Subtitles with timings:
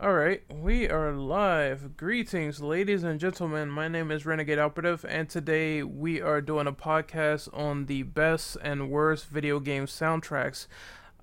[0.00, 1.96] All right, we are live.
[1.96, 3.68] Greetings, ladies and gentlemen.
[3.68, 8.56] My name is Renegade Operative, and today we are doing a podcast on the best
[8.62, 10.68] and worst video game soundtracks.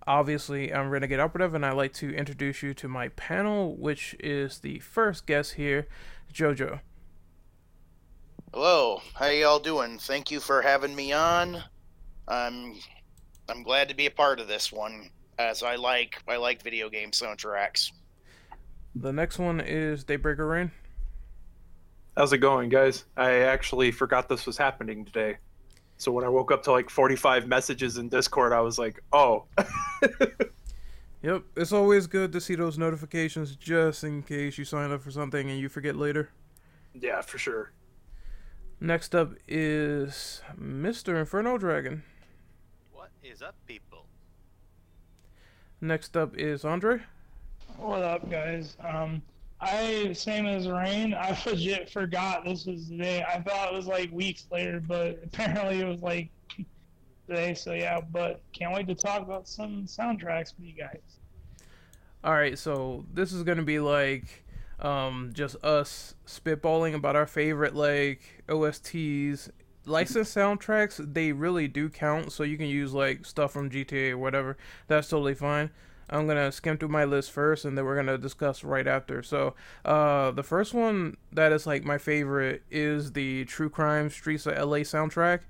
[0.05, 4.59] Obviously, I'm Renegade Operative, and I'd like to introduce you to my panel, which is
[4.59, 5.87] the first guest here,
[6.33, 6.81] JoJo.
[8.53, 9.99] Hello, how y'all doing?
[9.99, 11.63] Thank you for having me on.
[12.27, 12.75] I'm
[13.47, 16.89] I'm glad to be a part of this one, as I like I like video
[16.89, 17.93] game soundtracks.
[18.97, 20.71] The next one is Daybreaker Rein.
[22.15, 23.03] How's it going, guys?
[23.17, 25.37] I actually forgot this was happening today.
[25.97, 29.45] So when I woke up to like 45 messages in Discord, I was like, oh.
[31.21, 35.11] yep, it's always good to see those notifications just in case you sign up for
[35.11, 36.29] something and you forget later.
[36.93, 37.73] Yeah, for sure.
[38.79, 41.19] Next up is Mr.
[41.19, 42.03] Inferno Dragon.
[42.93, 44.05] What is up, people?
[45.81, 47.01] Next up is Andre.
[47.77, 48.77] What up, guys?
[48.79, 49.21] Um,
[49.59, 51.13] I same as Rein.
[51.13, 53.23] I legit forgot this was the day.
[53.23, 56.29] I thought it was like weeks later, but apparently it was like
[57.27, 57.53] today.
[57.53, 61.01] So yeah, but can't wait to talk about some soundtracks with you guys.
[62.23, 64.45] All right, so this is gonna be like
[64.79, 69.49] um, just us spitballing about our favorite like OSTs.
[69.87, 74.17] Licensed soundtracks, they really do count, so you can use like stuff from GTA or
[74.17, 74.57] whatever.
[74.87, 75.69] That's totally fine.
[76.09, 79.23] I'm gonna skim through my list first, and then we're gonna discuss right after.
[79.23, 84.45] So, uh, the first one that is like my favorite is the True Crime Streets
[84.45, 85.41] of LA soundtrack.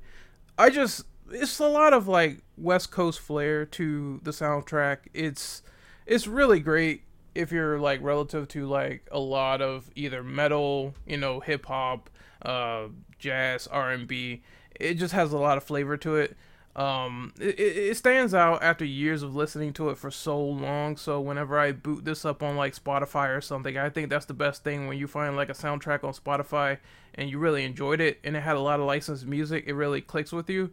[0.57, 4.99] I just it's a lot of like West Coast flair to the soundtrack.
[5.13, 5.61] It's
[6.05, 11.17] it's really great if you're like relative to like a lot of either metal, you
[11.17, 12.09] know, hip hop,
[12.41, 12.87] uh,
[13.19, 14.43] jazz, R and B.
[14.79, 16.37] It just has a lot of flavor to it
[16.75, 20.97] um it, it stands out after years of listening to it for so long.
[20.97, 24.33] So whenever i boot this up on like spotify or something i think that's the
[24.33, 26.77] best thing when you find like a soundtrack on spotify
[27.13, 30.01] and you really enjoyed it and it had a lot of licensed music it really
[30.01, 30.71] clicks with you.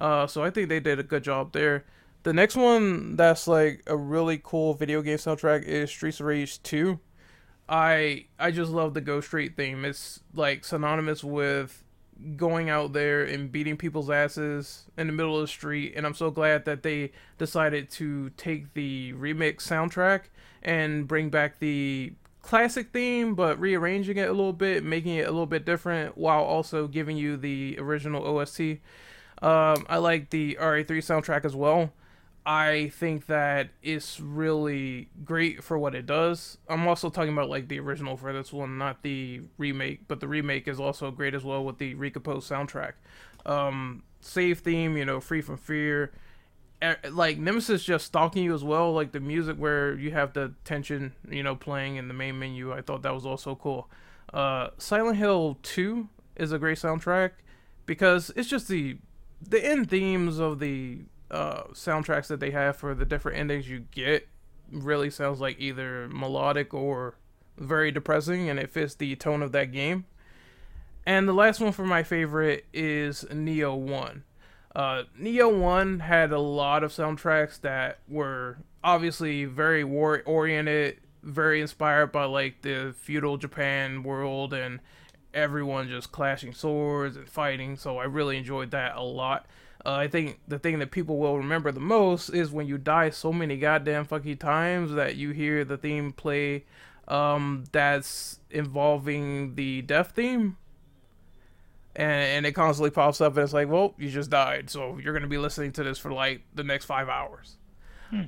[0.00, 1.84] Uh so i think they did a good job there.
[2.22, 6.62] The next one that's like a really cool video game soundtrack is streets of rage
[6.62, 6.98] 2
[7.68, 9.84] i i just love the Go Straight theme.
[9.84, 11.84] It's like synonymous with
[12.36, 16.14] going out there and beating people's asses in the middle of the street and i'm
[16.14, 20.22] so glad that they decided to take the remix soundtrack
[20.62, 25.30] and bring back the classic theme but rearranging it a little bit making it a
[25.30, 30.86] little bit different while also giving you the original ost um, i like the RE3
[30.86, 31.92] soundtrack as well
[32.44, 36.58] I think that it's really great for what it does.
[36.68, 40.26] I'm also talking about like the original for this one, not the remake, but the
[40.26, 42.94] remake is also great as well with the recomposed soundtrack.
[43.46, 46.12] Um, save theme, you know, free from fear.
[47.08, 51.12] Like Nemesis just stalking you as well, like the music where you have the tension,
[51.30, 52.72] you know, playing in the main menu.
[52.72, 53.88] I thought that was also cool.
[54.32, 57.32] Uh, Silent Hill 2 is a great soundtrack
[57.86, 58.98] because it's just the
[59.48, 61.00] the end themes of the
[61.32, 64.28] uh, soundtracks that they have for the different endings you get
[64.70, 67.16] really sounds like either melodic or
[67.58, 70.04] very depressing, and it fits the tone of that game.
[71.04, 74.24] And the last one for my favorite is Nioh 1.
[74.74, 81.60] Uh, Nioh 1 had a lot of soundtracks that were obviously very war oriented, very
[81.60, 84.80] inspired by like the feudal Japan world and
[85.34, 87.76] everyone just clashing swords and fighting.
[87.76, 89.46] So I really enjoyed that a lot.
[89.84, 93.10] Uh, I think the thing that people will remember the most is when you die
[93.10, 96.64] so many goddamn fucking times that you hear the theme play
[97.08, 100.56] um, that's involving the death theme.
[101.96, 104.70] And, and it constantly pops up and it's like, well, you just died.
[104.70, 107.56] So you're going to be listening to this for like the next five hours.
[108.10, 108.22] Hmm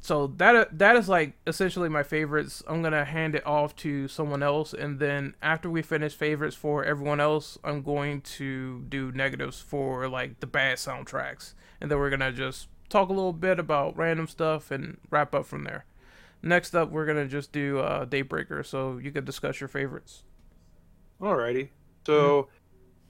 [0.00, 2.62] so that that is like essentially my favorites.
[2.66, 6.84] I'm gonna hand it off to someone else, and then after we finish favorites for
[6.84, 12.10] everyone else, I'm going to do negatives for like the bad soundtracks, and then we're
[12.10, 15.84] gonna just talk a little bit about random stuff and wrap up from there.
[16.42, 20.22] Next up, we're gonna just do uh, Daybreaker, so you can discuss your favorites.
[21.20, 21.70] Alrighty.
[22.06, 22.48] So,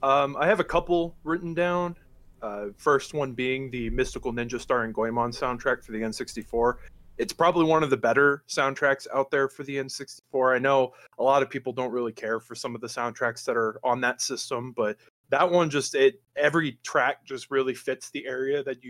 [0.03, 0.09] mm-hmm.
[0.09, 1.97] um, I have a couple written down.
[2.41, 6.75] Uh, first one being the Mystical Ninja starring Goemon soundtrack for the N64.
[7.17, 10.55] It's probably one of the better soundtracks out there for the N64.
[10.55, 13.57] I know a lot of people don't really care for some of the soundtracks that
[13.57, 14.97] are on that system, but
[15.29, 18.89] that one just it every track just really fits the area that you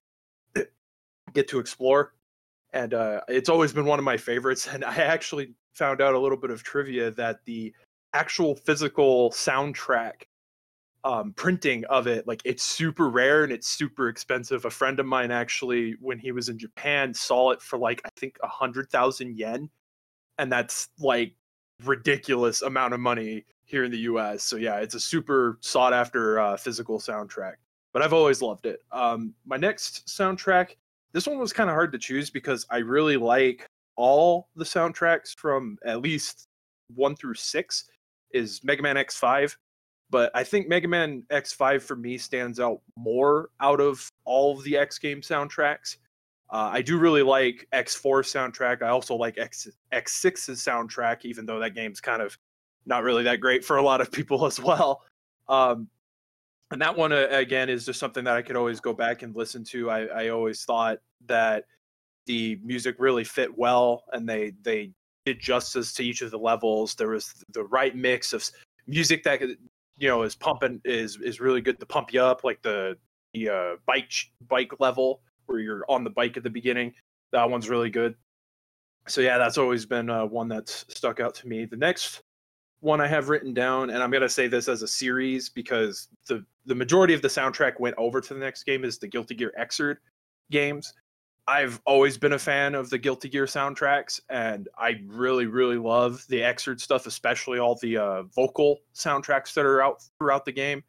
[1.34, 2.14] get to explore.
[2.74, 4.68] And uh, it's always been one of my favorites.
[4.68, 7.74] And I actually found out a little bit of trivia that the
[8.14, 10.24] actual physical soundtrack
[11.04, 15.06] um, printing of it like it's super rare and it's super expensive a friend of
[15.06, 18.90] mine actually when he was in japan saw it for like i think a hundred
[18.90, 19.70] thousand yen
[20.38, 21.34] and that's like
[21.84, 24.44] ridiculous amount of money here in the U.S.
[24.44, 27.56] So yeah, it's a super sought after uh, physical soundtrack.
[27.94, 28.84] But I've always loved it.
[28.92, 30.76] Um, my next soundtrack,
[31.14, 33.66] this one was kind of hard to choose because I really like
[33.96, 36.48] all the soundtracks from at least
[36.94, 37.86] one through six.
[38.32, 39.56] Is Mega Man X5,
[40.10, 44.64] but I think Mega Man X5 for me stands out more out of all of
[44.64, 45.98] the X game soundtracks.
[46.50, 48.82] Uh, I do really like X4 soundtrack.
[48.82, 52.38] I also like X X6's soundtrack, even though that game's kind of
[52.86, 55.04] not really that great for a lot of people as well.
[55.50, 55.90] Um,
[56.72, 59.36] and that one uh, again is just something that I could always go back and
[59.36, 59.90] listen to.
[59.90, 61.66] I, I always thought that
[62.26, 64.92] the music really fit well, and they they
[65.26, 66.96] did justice to each of the levels.
[66.96, 68.50] There was the right mix of
[68.86, 69.42] music that
[69.98, 72.98] you know is pumping is is really good to pump you up, like the
[73.34, 74.12] the uh, bike
[74.48, 76.94] bike level where you're on the bike at the beginning.
[77.32, 78.16] That one's really good.
[79.08, 81.66] So yeah, that's always been uh, one that's stuck out to me.
[81.66, 82.22] The next
[82.82, 86.46] one I have written down, and I'm gonna say this as a series because the
[86.66, 89.54] the majority of the soundtrack went over to the next game is the Guilty Gear
[89.60, 89.98] Xrd
[90.52, 90.94] games.
[91.50, 96.26] I've always been a fan of the Guilty Gear soundtracks, and I really, really love
[96.28, 100.84] the Xrd stuff, especially all the uh, vocal soundtracks that are out throughout the game.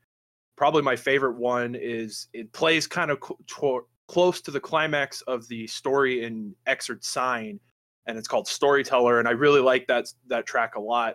[0.57, 3.19] Probably my favorite one is it plays kind of
[3.49, 7.61] cl- close to the climax of the story in Xrd Sign,
[8.07, 11.15] and it's called Storyteller, and I really like that that track a lot.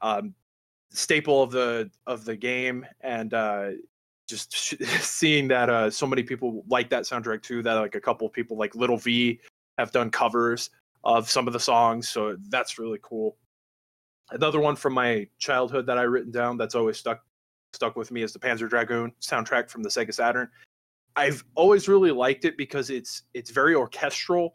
[0.00, 0.34] Um,
[0.90, 3.70] staple of the of the game, and uh,
[4.28, 4.54] just
[5.00, 7.62] seeing that uh, so many people like that soundtrack too.
[7.62, 9.40] That like a couple of people like Little V
[9.78, 10.70] have done covers
[11.04, 13.36] of some of the songs, so that's really cool.
[14.30, 17.22] Another one from my childhood that I written down that's always stuck
[17.72, 20.48] stuck with me is the Panzer Dragoon soundtrack from the Sega Saturn.
[21.16, 24.54] I've always really liked it because it's it's very orchestral,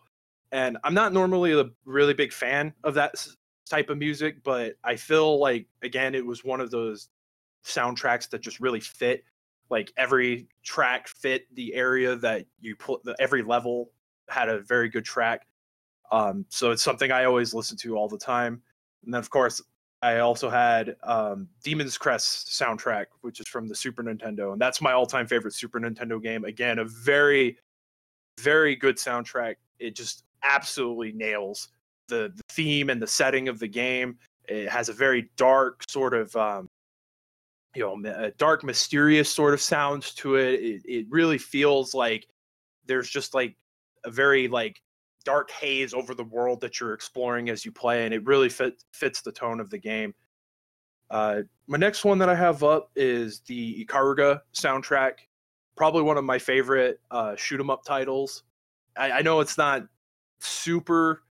[0.51, 3.15] and I'm not normally a really big fan of that
[3.69, 7.09] type of music, but I feel like again it was one of those
[7.65, 9.23] soundtracks that just really fit
[9.69, 13.91] like every track fit the area that you put every level
[14.29, 15.45] had a very good track.
[16.11, 18.61] Um, so it's something i always listen to all the time.
[19.03, 19.61] And then of course
[20.01, 24.81] i also had um, demon's crest soundtrack which is from the super nintendo and that's
[24.81, 26.45] my all-time favorite super nintendo game.
[26.45, 27.57] Again a very
[28.39, 29.55] very good soundtrack.
[29.79, 31.69] It just absolutely nails
[32.07, 34.17] the, the theme and the setting of the game.
[34.47, 36.67] It has a very dark sort of um,
[37.75, 40.59] you know a dark mysterious sort of sounds to it.
[40.59, 42.27] it it really feels like
[42.85, 43.55] there's just like
[44.05, 44.81] a very like
[45.25, 48.83] dark haze over the world that you're exploring as you play and it really fit,
[48.91, 50.13] fits the tone of the game
[51.09, 55.13] uh, my next one that i have up is the ikaruga soundtrack
[55.75, 58.43] probably one of my favorite uh, shoot 'em up titles
[58.97, 59.83] I, I know it's not
[60.39, 61.23] super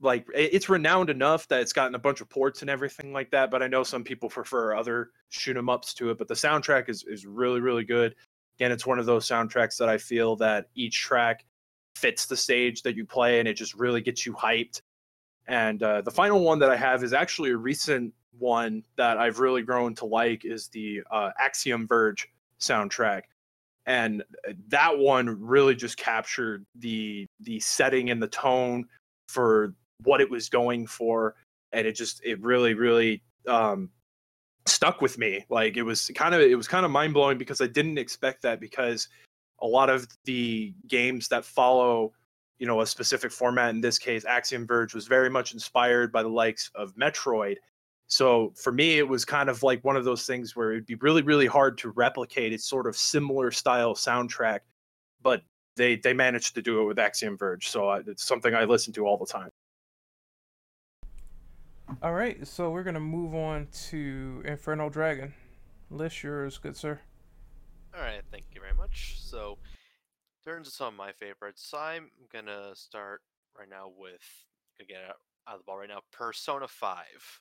[0.00, 3.50] like it's renowned enough that it's gotten a bunch of ports and everything like that
[3.50, 6.88] but i know some people prefer other shoot 'em ups to it but the soundtrack
[6.88, 8.14] is, is really really good.
[8.58, 11.44] Again it's one of those soundtracks that i feel that each track
[11.96, 14.82] fits the stage that you play and it just really gets you hyped.
[15.48, 19.40] And uh, the final one that i have is actually a recent one that i've
[19.40, 22.28] really grown to like is the uh, axiom verge
[22.60, 23.22] soundtrack.
[23.86, 28.84] And uh, that one really just captured the the setting and the tone
[29.28, 29.74] for
[30.04, 31.34] what it was going for
[31.72, 33.90] and it just it really really um
[34.68, 35.44] stuck with me.
[35.48, 38.60] Like it was kind of it was kind of mind-blowing because i didn't expect that
[38.60, 39.08] because
[39.60, 42.12] a lot of the games that follow
[42.58, 46.22] you know a specific format in this case axiom verge was very much inspired by
[46.22, 47.56] the likes of metroid.
[48.08, 50.96] So for me it was kind of like one of those things where it'd be
[50.96, 54.60] really really hard to replicate its sort of similar style soundtrack
[55.22, 55.42] but
[55.76, 57.68] they they managed to do it with axiom verge.
[57.68, 59.50] So it's something i listen to all the time
[62.02, 65.34] all right, so we're gonna move on to Inferno Dragon.
[65.90, 67.00] List yours, good sir.
[67.94, 69.16] All right, thank you very much.
[69.20, 69.58] So,
[70.44, 71.72] turns to some of my favorites.
[71.76, 73.22] I'm gonna start
[73.58, 74.22] right now with
[74.78, 75.16] gonna get
[75.48, 76.02] out of the ball right now.
[76.12, 77.40] Persona Five,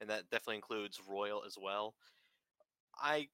[0.00, 1.94] and that definitely includes Royal as well.
[3.00, 3.28] I,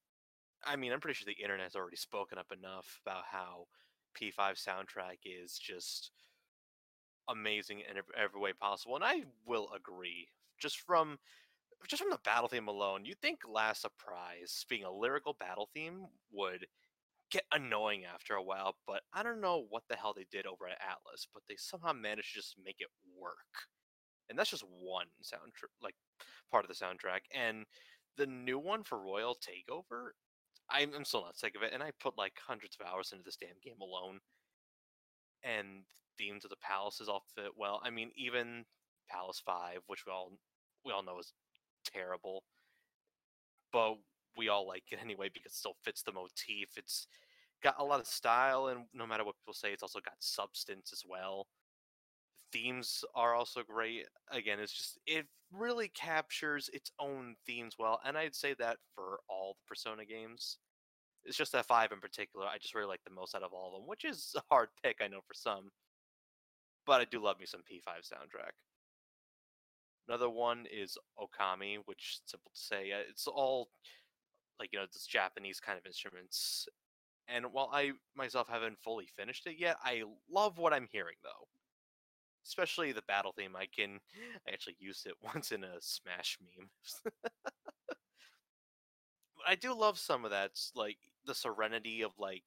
[0.64, 3.66] I mean, I'm pretty sure the internet has already spoken up enough about how
[4.18, 6.11] P5 soundtrack is just
[7.28, 11.18] amazing in every way possible, and I will agree just from
[11.88, 16.06] just from the battle theme alone, you'd think Last Surprise, being a lyrical battle theme,
[16.32, 16.66] would
[17.30, 20.66] get annoying after a while, but I don't know what the hell they did over
[20.68, 23.68] at Atlus, but they somehow managed to just make it work.
[24.30, 25.94] And that's just one soundtrack, like
[26.50, 27.20] part of the soundtrack.
[27.34, 27.64] And
[28.16, 30.11] the new one for Royal Takeover,
[30.70, 33.25] I'm, I'm still not sick of it, and I put like hundreds of hours into
[33.25, 34.20] this damn game alone.
[35.42, 35.84] And
[36.16, 37.80] themes of the palaces all fit well.
[37.84, 38.64] I mean, even
[39.11, 40.32] Palace Five, which we all
[40.84, 41.32] we all know is
[41.84, 42.42] terrible,
[43.73, 43.96] but
[44.37, 46.70] we all like it anyway because it still fits the motif.
[46.76, 47.06] It's
[47.62, 50.90] got a lot of style, and no matter what people say, it's also got substance
[50.92, 51.46] as well.
[52.52, 54.06] Themes are also great.
[54.30, 59.20] Again, it's just it really captures its own themes well, and I'd say that for
[59.28, 60.58] all the Persona games.
[61.26, 63.68] It's just that five in particular, I just really like the most out of all
[63.68, 65.70] of them, which is a hard pick, I know for some.
[66.87, 68.52] But I do love me some P5 soundtrack.
[70.08, 73.68] Another one is Okami, which simple to say, uh, it's all
[74.61, 76.68] like you know this Japanese kind of instruments.
[77.26, 81.49] And while I myself haven't fully finished it yet, I love what I'm hearing though.
[82.44, 83.56] Especially the battle theme.
[83.56, 84.00] I can
[84.46, 86.68] I actually used it once in a Smash meme.
[89.46, 92.44] I do love some of that, like the serenity of like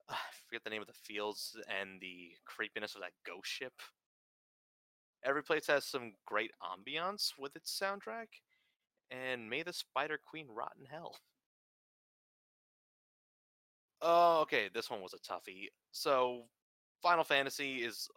[0.08, 0.16] I
[0.46, 3.74] forget the name of the fields and the creepiness of that ghost ship.
[5.24, 8.26] Every place has some great ambiance with its soundtrack,
[9.10, 11.16] and may the Spider Queen rot in hell.
[14.02, 15.68] Oh, okay, this one was a toughie.
[15.92, 16.44] So,
[17.02, 18.08] Final Fantasy is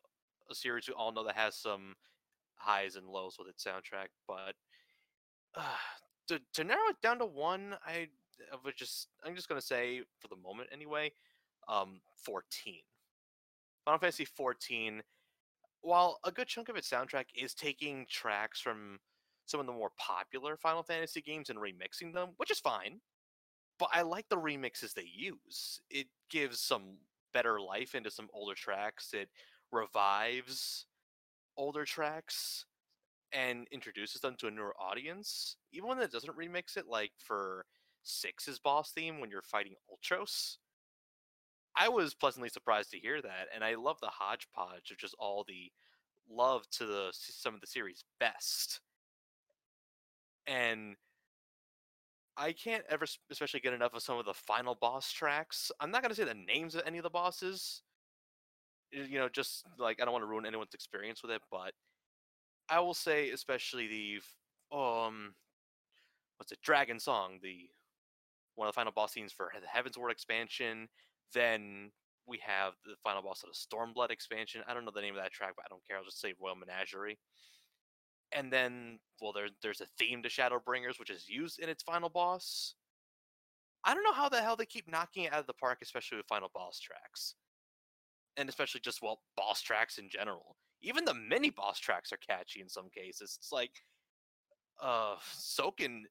[0.49, 1.95] a series we all know that has some
[2.55, 4.55] highs and lows with its soundtrack, but
[5.55, 5.61] uh,
[6.27, 8.07] to to narrow it down to one, I,
[8.51, 11.11] I would just I'm just gonna say for the moment anyway,
[11.67, 12.75] um, 14.
[13.85, 15.03] Final Fantasy 14.
[15.83, 18.99] While a good chunk of its soundtrack is taking tracks from
[19.45, 23.01] some of the more popular Final Fantasy games and remixing them, which is fine.
[23.77, 25.81] But I like the remixes they use.
[25.89, 26.99] It gives some
[27.33, 29.13] better life into some older tracks.
[29.13, 29.29] It
[29.73, 30.85] revives
[31.57, 32.65] older tracks
[33.33, 35.57] and introduces them to a newer audience.
[35.73, 37.65] Even when it doesn't remix it, like for
[38.03, 40.57] Six's boss theme when you're fighting Ultros.
[41.75, 45.43] I was pleasantly surprised to hear that, and I love the hodgepodge of just all
[45.47, 45.71] the
[46.29, 48.79] love to the some of the series best.
[50.47, 50.95] And
[52.35, 55.71] I can't ever especially get enough of some of the final boss tracks.
[55.79, 57.81] I'm not gonna say the names of any of the bosses.
[58.91, 61.73] You know, just like I don't want to ruin anyone's experience with it, but
[62.69, 65.35] I will say especially the um
[66.37, 67.69] what's it, Dragon Song, the
[68.55, 70.89] one of the final boss scenes for the Heavensward expansion.
[71.33, 71.91] Then
[72.27, 74.61] we have the final boss of the Stormblood expansion.
[74.67, 75.97] I don't know the name of that track, but I don't care.
[75.97, 77.19] I'll just say Royal Menagerie.
[78.31, 82.09] And then, well, there, there's a theme to Shadowbringers, which is used in its final
[82.09, 82.75] boss.
[83.83, 86.17] I don't know how the hell they keep knocking it out of the park, especially
[86.17, 87.35] with final boss tracks.
[88.37, 90.55] And especially just, well, boss tracks in general.
[90.81, 93.37] Even the mini boss tracks are catchy in some cases.
[93.37, 93.71] It's like,
[94.81, 96.01] uh, Soken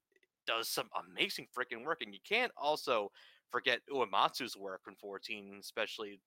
[0.47, 3.11] does some amazing freaking work, and you can't also
[3.53, 6.19] forget Uematsu's work in 14, especially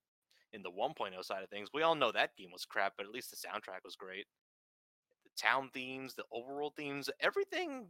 [0.53, 1.67] in the 1.0 side of things.
[1.73, 4.25] We all know that game was crap, but at least the soundtrack was great.
[5.25, 7.87] The town themes, the overworld themes, everything,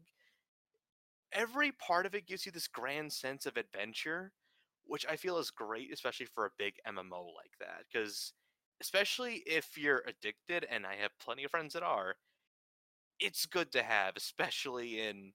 [1.32, 4.32] every part of it gives you this grand sense of adventure,
[4.86, 7.84] which I feel is great, especially for a big MMO like that.
[7.94, 8.34] Because,
[8.82, 12.16] especially if you're addicted, and I have plenty of friends that are,
[13.20, 15.34] it's good to have, especially in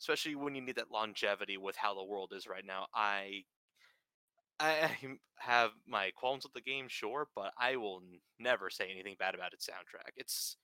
[0.00, 2.86] especially when you need that longevity with how the world is right now.
[2.94, 3.44] I
[4.58, 4.90] I
[5.38, 8.02] have my qualms with the game, sure, but I will
[8.38, 10.12] never say anything bad about its soundtrack.
[10.16, 10.56] It's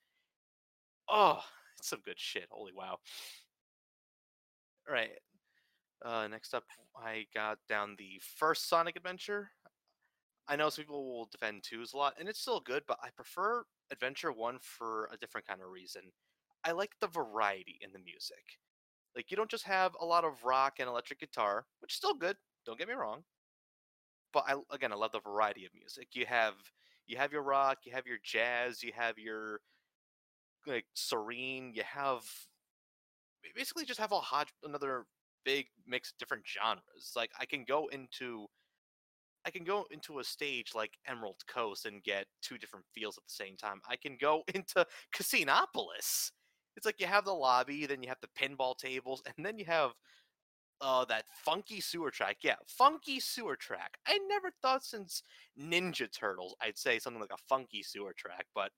[1.09, 1.40] oh,
[1.78, 2.47] it's some good shit.
[2.50, 2.99] Holy wow.
[4.88, 5.11] All right.
[6.05, 6.64] Uh, next up,
[6.97, 9.50] I got down the first Sonic Adventure.
[10.49, 13.09] I know some people will defend twos a lot, and it's still good, but I
[13.16, 16.02] prefer Adventure One for a different kind of reason.
[16.64, 18.59] I like the variety in the music.
[19.16, 22.14] Like you don't just have a lot of rock and electric guitar, which is still
[22.14, 22.37] good.
[22.66, 23.25] Don't get me wrong.
[24.32, 26.08] But I again, I love the variety of music.
[26.12, 26.54] You have
[27.06, 29.61] you have your rock, you have your jazz, you have your
[30.66, 32.23] like serene, you have
[33.54, 35.06] basically just have a hodge another
[35.44, 37.12] big mix of different genres.
[37.16, 38.46] Like I can go into
[39.46, 43.25] I can go into a stage like Emerald Coast and get two different feels at
[43.25, 43.80] the same time.
[43.88, 46.32] I can go into Casinopolis.
[46.76, 49.64] It's like you have the lobby, then you have the pinball tables, and then you
[49.66, 49.92] have
[50.80, 52.38] uh that funky sewer track.
[52.42, 53.99] Yeah, funky sewer track.
[54.06, 55.23] I never thought since
[55.59, 58.73] Ninja Turtles I'd say something like a funky sewer track, but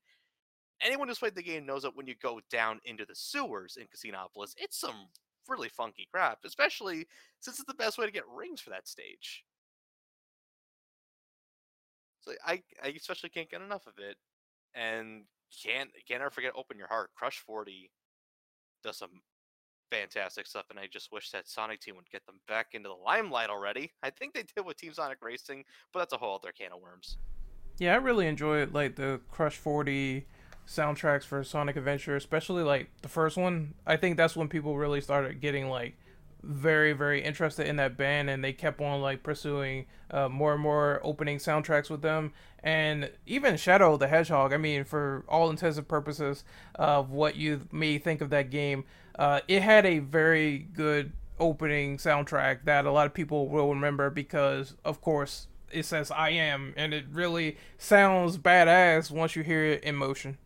[0.82, 3.86] anyone who's played the game knows that when you go down into the sewers in
[3.86, 5.08] Casinopolis, it's some
[5.48, 7.06] really funky crap, especially
[7.40, 9.44] since it's the best way to get rings for that stage.
[12.20, 14.16] So I, I especially can't get enough of it,
[14.74, 15.24] and
[15.62, 17.10] can't can't ever forget Open Your Heart.
[17.14, 17.90] Crush Forty
[18.82, 19.22] does some
[19.90, 22.94] fantastic stuff, and I just wish that Sonic Team would get them back into the
[22.94, 23.92] limelight already.
[24.02, 26.80] I think they did with Team Sonic Racing, but that's a whole other can of
[26.80, 27.16] worms.
[27.78, 30.26] Yeah, I really enjoyed like the Crush 40
[30.66, 33.74] soundtracks for Sonic Adventure, especially like the first one.
[33.86, 35.96] I think that's when people really started getting like
[36.42, 40.62] very very interested in that band and they kept on like pursuing uh, more and
[40.62, 42.32] more opening soundtracks with them.
[42.62, 47.68] And even shadow the hedgehog i mean for all intents and purposes of what you
[47.70, 48.84] may think of that game
[49.18, 54.10] uh, it had a very good opening soundtrack that a lot of people will remember
[54.10, 59.64] because of course it says i am and it really sounds badass once you hear
[59.64, 60.36] it in motion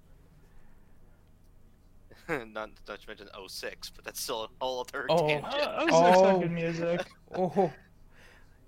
[2.53, 5.29] not, not to mention 06, but that's still a whole other Oh.
[5.29, 5.45] tangent.
[5.47, 6.25] Uh, Oh.
[6.27, 6.41] oh.
[6.41, 7.01] good music.
[7.35, 7.73] Oh.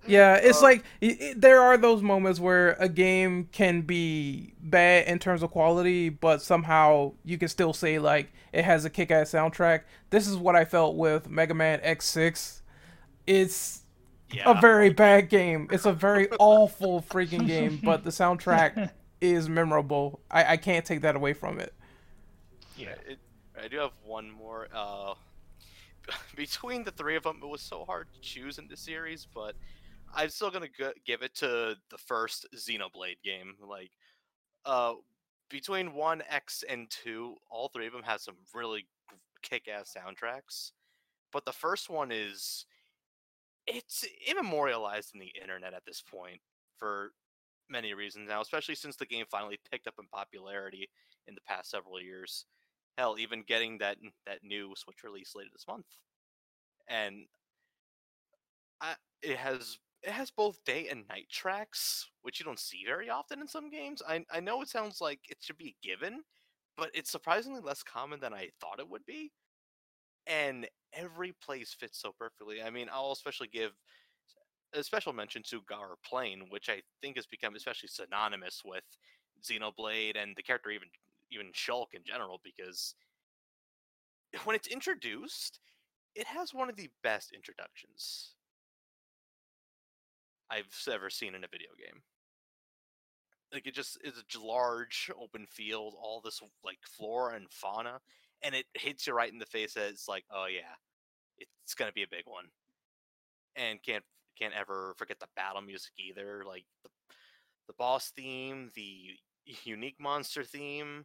[0.06, 4.52] Yeah, it's Uh, like i i there are those moments where a game can be
[4.60, 8.90] bad in terms of quality, but somehow you can still say like it has a
[8.90, 9.82] kick-ass soundtrack.
[10.10, 12.60] This is what I felt with Mega Man X6.
[13.26, 13.82] It's
[14.30, 14.50] yeah.
[14.50, 15.68] a very bad game.
[15.72, 18.90] It's a very awful freaking game, but the soundtrack
[19.22, 20.20] is memorable.
[20.30, 21.72] I, I can't take that away from it.
[22.76, 23.18] Yeah, it,
[23.62, 24.68] I do have one more.
[24.74, 25.14] Uh,
[26.36, 29.54] between the three of them, it was so hard to choose in the series, but
[30.14, 30.68] I'm still gonna
[31.04, 33.54] give it to the first Xenoblade game.
[33.60, 33.90] Like,
[34.64, 34.94] uh,
[35.50, 38.86] between one X and two, all three of them have some really
[39.42, 40.72] kick-ass soundtracks.
[41.32, 42.66] But the first one is,
[43.66, 46.40] it's immemorialized in the internet at this point
[46.76, 47.12] for
[47.68, 50.88] many reasons now, especially since the game finally picked up in popularity
[51.26, 52.46] in the past several years
[52.96, 53.96] hell even getting that
[54.26, 55.86] that new switch release later this month.
[56.88, 57.26] And
[58.80, 63.08] I, it has it has both day and night tracks which you don't see very
[63.08, 64.02] often in some games.
[64.06, 66.22] I, I know it sounds like it should be a given
[66.76, 69.32] but it's surprisingly less common than i thought it would be.
[70.26, 72.62] And every place fits so perfectly.
[72.62, 73.72] I mean i'll especially give
[74.74, 78.84] a special mention to Gaur Plain, which I think has become especially synonymous with
[79.42, 80.88] Xenoblade and the character even
[81.34, 82.94] even Shulk in general because
[84.44, 85.60] when it's introduced,
[86.14, 88.34] it has one of the best introductions
[90.50, 92.02] I've ever seen in a video game.
[93.52, 98.00] Like it just is a large open field, all this like flora and fauna,
[98.42, 99.74] and it hits you right in the face.
[99.74, 100.74] That it's like, oh yeah,
[101.38, 102.46] it's gonna be a big one,
[103.54, 104.04] and can't
[104.38, 106.42] can't ever forget the battle music either.
[106.46, 106.90] Like the
[107.68, 109.10] the boss theme, the
[109.64, 111.04] unique monster theme,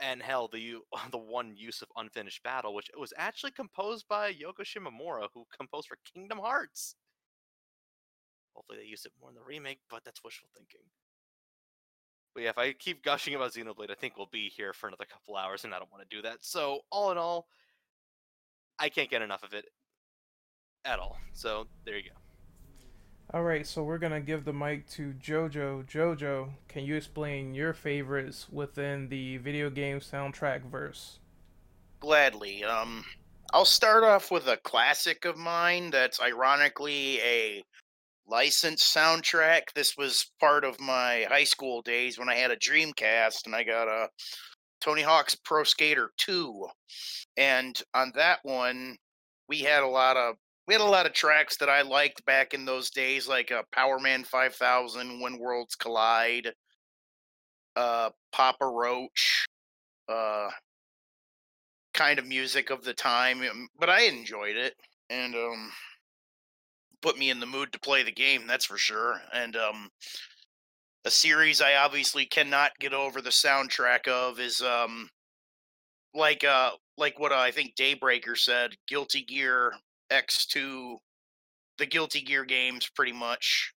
[0.00, 0.76] and hell, the
[1.10, 5.88] the one use of unfinished battle, which was actually composed by Yoko Shimomura, who composed
[5.88, 6.94] for Kingdom Hearts.
[8.54, 10.80] Hopefully, they use it more in the remake, but that's wishful thinking.
[12.34, 15.06] But yeah, if I keep gushing about Xenoblade, I think we'll be here for another
[15.10, 16.38] couple hours, and I don't want to do that.
[16.40, 17.48] So, all in all,
[18.78, 19.66] I can't get enough of it
[20.84, 21.18] at all.
[21.32, 22.27] So, there you go.
[23.34, 25.84] All right, so we're gonna give the mic to Jojo.
[25.86, 31.18] Jojo, can you explain your favorites within the video game soundtrack verse?
[32.00, 32.64] Gladly.
[32.64, 33.04] Um,
[33.52, 37.62] I'll start off with a classic of mine that's ironically a
[38.26, 39.74] licensed soundtrack.
[39.74, 43.62] This was part of my high school days when I had a Dreamcast and I
[43.62, 44.08] got a
[44.80, 46.66] Tony Hawk's Pro Skater 2.
[47.36, 48.96] And on that one,
[49.50, 50.36] we had a lot of
[50.68, 53.62] we had a lot of tracks that I liked back in those days, like uh,
[53.74, 56.52] Powerman 5000, When Worlds Collide,
[57.74, 59.46] uh, Papa Roach,
[60.10, 60.50] uh,
[61.94, 63.40] kind of music of the time.
[63.40, 64.74] um, But I enjoyed it,
[65.08, 65.72] and um,
[67.00, 68.46] put me in the mood to play the game.
[68.46, 69.22] That's for sure.
[69.32, 69.88] And um,
[71.06, 75.08] a series I obviously cannot get over the soundtrack of is um,
[76.12, 79.72] like uh, like what I think Daybreaker said, Guilty Gear
[80.10, 80.96] X2,
[81.78, 83.72] the Guilty Gear games, pretty much.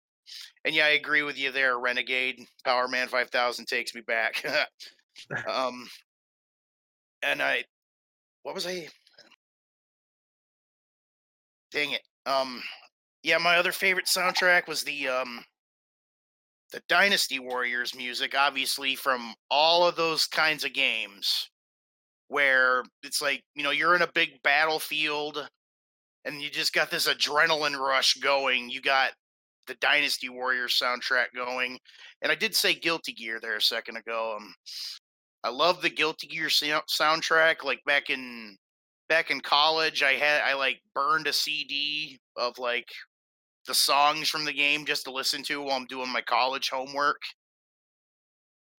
[0.65, 2.46] And yeah, I agree with you there, Renegade.
[2.65, 4.44] Powerman 5000 takes me back.
[5.52, 5.88] um,
[7.24, 7.63] and I,
[8.44, 8.88] what was I?
[11.72, 12.02] Dang it.
[12.26, 12.62] Um,
[13.24, 15.44] yeah, my other favorite soundtrack was the um,
[16.72, 21.50] the Dynasty Warriors music, obviously from all of those kinds of games,
[22.28, 25.48] where it's like you know you're in a big battlefield,
[26.26, 28.70] and you just got this adrenaline rush going.
[28.70, 29.12] You got
[29.68, 31.78] the Dynasty Warriors soundtrack going,
[32.22, 34.36] and I did say Guilty Gear there a second ago.
[34.38, 34.54] Um,
[35.44, 37.64] I love the Guilty Gear sou- soundtrack.
[37.64, 38.58] Like back in
[39.08, 42.88] back in college, I had I like burned a CD of like
[43.68, 47.22] the songs from the game just to listen to while I'm doing my college homework.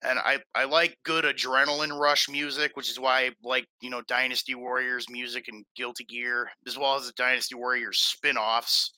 [0.02, 4.02] And I I like good adrenaline rush music, which is why I like you know
[4.08, 8.92] Dynasty Warriors music and Guilty Gear, as well as the Dynasty Warriors spin-offs.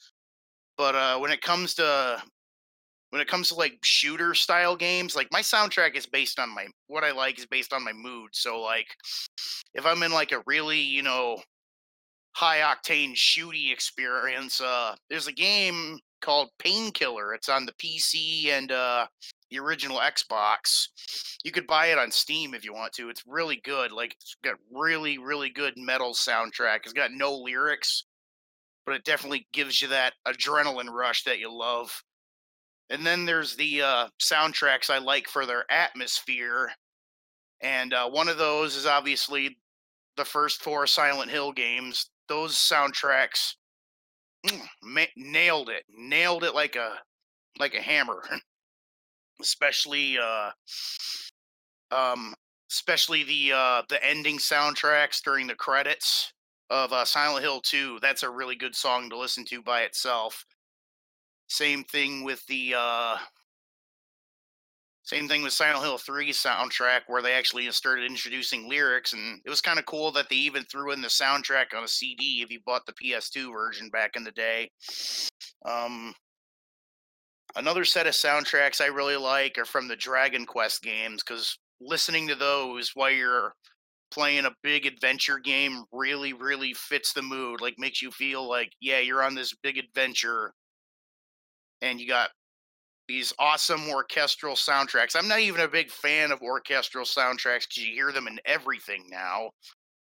[0.76, 2.22] But uh, when it comes to
[3.12, 6.66] when it comes to like shooter style games, like my soundtrack is based on my
[6.86, 8.30] what I like is based on my mood.
[8.32, 8.86] So like
[9.74, 11.38] if I'm in like a really, you know,
[12.34, 17.34] high octane shooty experience, uh there's a game called Painkiller.
[17.34, 19.06] It's on the PC and uh
[19.52, 20.88] the original Xbox.
[21.44, 23.10] You could buy it on Steam if you want to.
[23.10, 23.92] It's really good.
[23.92, 26.80] Like it's got really really good metal soundtrack.
[26.84, 28.04] It's got no lyrics,
[28.86, 32.02] but it definitely gives you that adrenaline rush that you love.
[32.90, 36.70] And then there's the uh, soundtracks I like for their atmosphere.
[37.62, 39.56] And uh, one of those is obviously
[40.16, 42.10] the first four Silent Hill games.
[42.28, 43.54] Those soundtracks
[44.46, 46.96] mm, ma- nailed it, nailed it like a
[47.58, 48.22] like a hammer.
[49.40, 50.50] especially uh,
[51.90, 52.34] um,
[52.70, 56.32] especially the uh, the ending soundtracks during the credits
[56.70, 57.98] of uh, Silent Hill 2.
[58.00, 60.44] That's a really good song to listen to by itself.
[61.48, 63.18] Same thing with the uh
[65.04, 69.50] same thing with Silent Hill 3 soundtrack where they actually started introducing lyrics and it
[69.50, 72.50] was kind of cool that they even threw in the soundtrack on a CD if
[72.50, 74.70] you bought the PS2 version back in the day.
[75.66, 76.14] Um
[77.56, 82.28] another set of soundtracks I really like are from the Dragon Quest games cuz listening
[82.28, 83.54] to those while you're
[84.10, 88.70] playing a big adventure game really really fits the mood like makes you feel like
[88.80, 90.52] yeah you're on this big adventure
[91.80, 92.30] and you got
[93.08, 95.16] these awesome orchestral soundtracks.
[95.16, 99.04] I'm not even a big fan of orchestral soundtracks because you hear them in everything
[99.10, 99.50] now,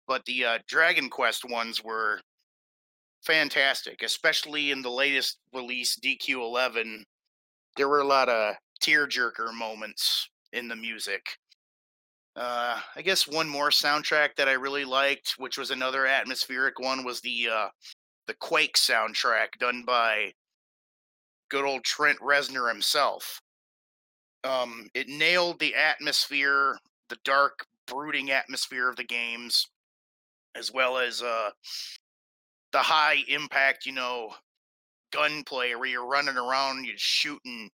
[0.07, 2.21] but the uh, Dragon Quest ones were
[3.23, 7.03] fantastic, especially in the latest release, DQ11.
[7.77, 11.23] There were a lot of tearjerker moments in the music.
[12.35, 17.05] Uh, I guess one more soundtrack that I really liked, which was another atmospheric one,
[17.05, 17.69] was the uh,
[18.27, 20.33] the Quake soundtrack done by
[21.51, 23.41] good old Trent Reznor himself.
[24.45, 29.67] Um, it nailed the atmosphere, the dark, brooding atmosphere of the games,
[30.55, 31.51] as well as uh,
[32.73, 34.35] the high impact, you know,
[35.17, 37.71] gunplay where you're running around, you're shooting,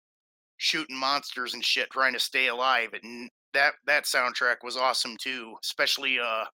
[0.57, 2.91] shooting monsters and shit, trying to stay alive.
[3.03, 6.45] And that that soundtrack was awesome too, especially uh,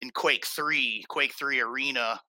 [0.00, 2.20] in Quake Three, Quake Three Arena,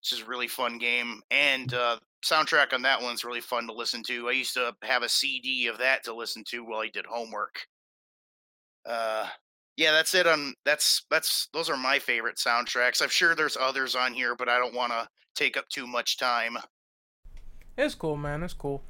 [0.00, 3.72] which is a really fun game, and uh, soundtrack on that one's really fun to
[3.72, 4.28] listen to.
[4.28, 7.56] I used to have a CD of that to listen to while I did homework.
[8.88, 9.26] Uh,
[9.78, 10.26] yeah, that's it.
[10.26, 13.00] On that's that's those are my favorite soundtracks.
[13.00, 16.18] I'm sure there's others on here, but I don't want to take up too much
[16.18, 16.58] time.
[17.78, 18.42] It's cool, man.
[18.42, 18.82] It's cool.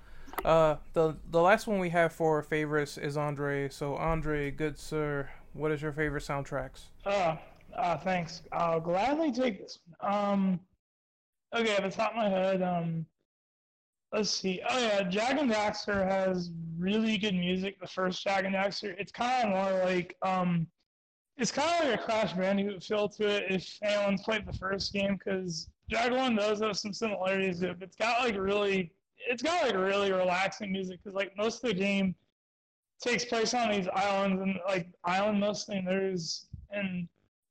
[0.46, 3.68] Uh, the the last one we have for favorites is Andre.
[3.68, 6.84] So Andre, good sir, what is your favorite soundtracks?
[7.04, 7.36] Uh,
[7.76, 8.40] uh thanks.
[8.52, 9.80] I'll gladly take this.
[10.00, 10.58] Um,
[11.54, 13.04] okay, at the top of my head, um,
[14.14, 14.62] let's see.
[14.66, 17.78] Oh yeah, Jak and Daxter has really good music.
[17.78, 20.66] The first Jak and Daxter, it's kind of more like um,
[21.38, 23.44] it's kind of like a Crash Bandicoot feel to it.
[23.48, 27.78] If anyone's played the first game, because Jak One does have some similarities to it.
[27.78, 28.92] But it's got like really,
[29.28, 32.14] it's got like really relaxing music because like most of the game
[33.00, 35.76] takes place on these islands and like island mostly.
[35.76, 37.08] And there's and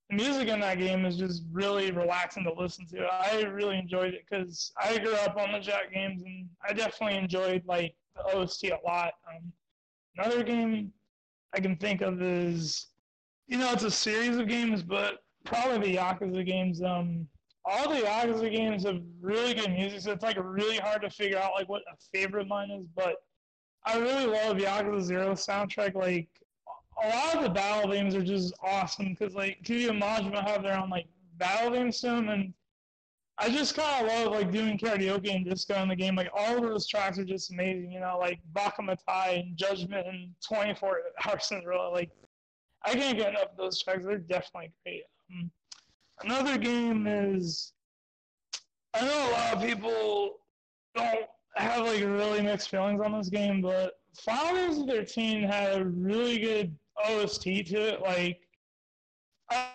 [0.09, 3.05] the music in that game is just really relaxing to listen to.
[3.05, 7.17] I really enjoyed it because I grew up on the Jak games and I definitely
[7.17, 9.13] enjoyed like the OST a lot.
[9.29, 9.51] Um,
[10.17, 10.91] another game
[11.53, 12.87] I can think of is,
[13.47, 16.81] you know, it's a series of games, but probably the Yakuza games.
[16.81, 17.27] Um,
[17.65, 21.37] all the Yakuza games have really good music, so it's like really hard to figure
[21.37, 22.85] out like what a favorite of mine is.
[22.95, 23.15] But
[23.85, 25.95] I really love Yakuza Zero soundtrack.
[25.95, 26.27] Like
[27.03, 30.63] a lot of the battle themes are just awesome because like Kiryu and Majima have
[30.63, 31.07] their own like
[31.37, 32.53] battle theme system and
[33.39, 36.15] I just kind of love like doing karaoke and disco in the game.
[36.15, 40.07] Like all of those tracks are just amazing, you know, like Baka Mitai and Judgment
[40.07, 41.91] and 24 Hours in Row.
[41.91, 42.09] Like
[42.87, 44.05] I can't get enough of those tracks.
[44.05, 45.03] They're definitely great.
[45.29, 45.51] Um,
[46.23, 47.73] another game is
[48.93, 50.37] I know a lot of people
[50.95, 51.25] don't
[51.57, 56.39] have like really mixed feelings on this game, but Final Fantasy 13 had a really
[56.39, 58.01] good OST to it.
[58.01, 58.39] Like,
[59.51, 59.67] I,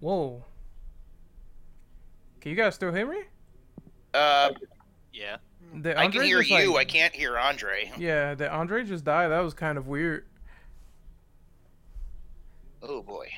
[0.00, 0.44] Whoa.
[2.40, 3.22] Can you guys still hear me?
[4.12, 4.50] Uh,
[5.12, 5.36] Yeah.
[5.82, 6.72] The I can Andre hear you.
[6.74, 7.90] like- I can't hear Andre.
[7.98, 9.28] Yeah, the Andre just died.
[9.28, 10.24] That was kind of weird.
[12.82, 13.28] Oh boy.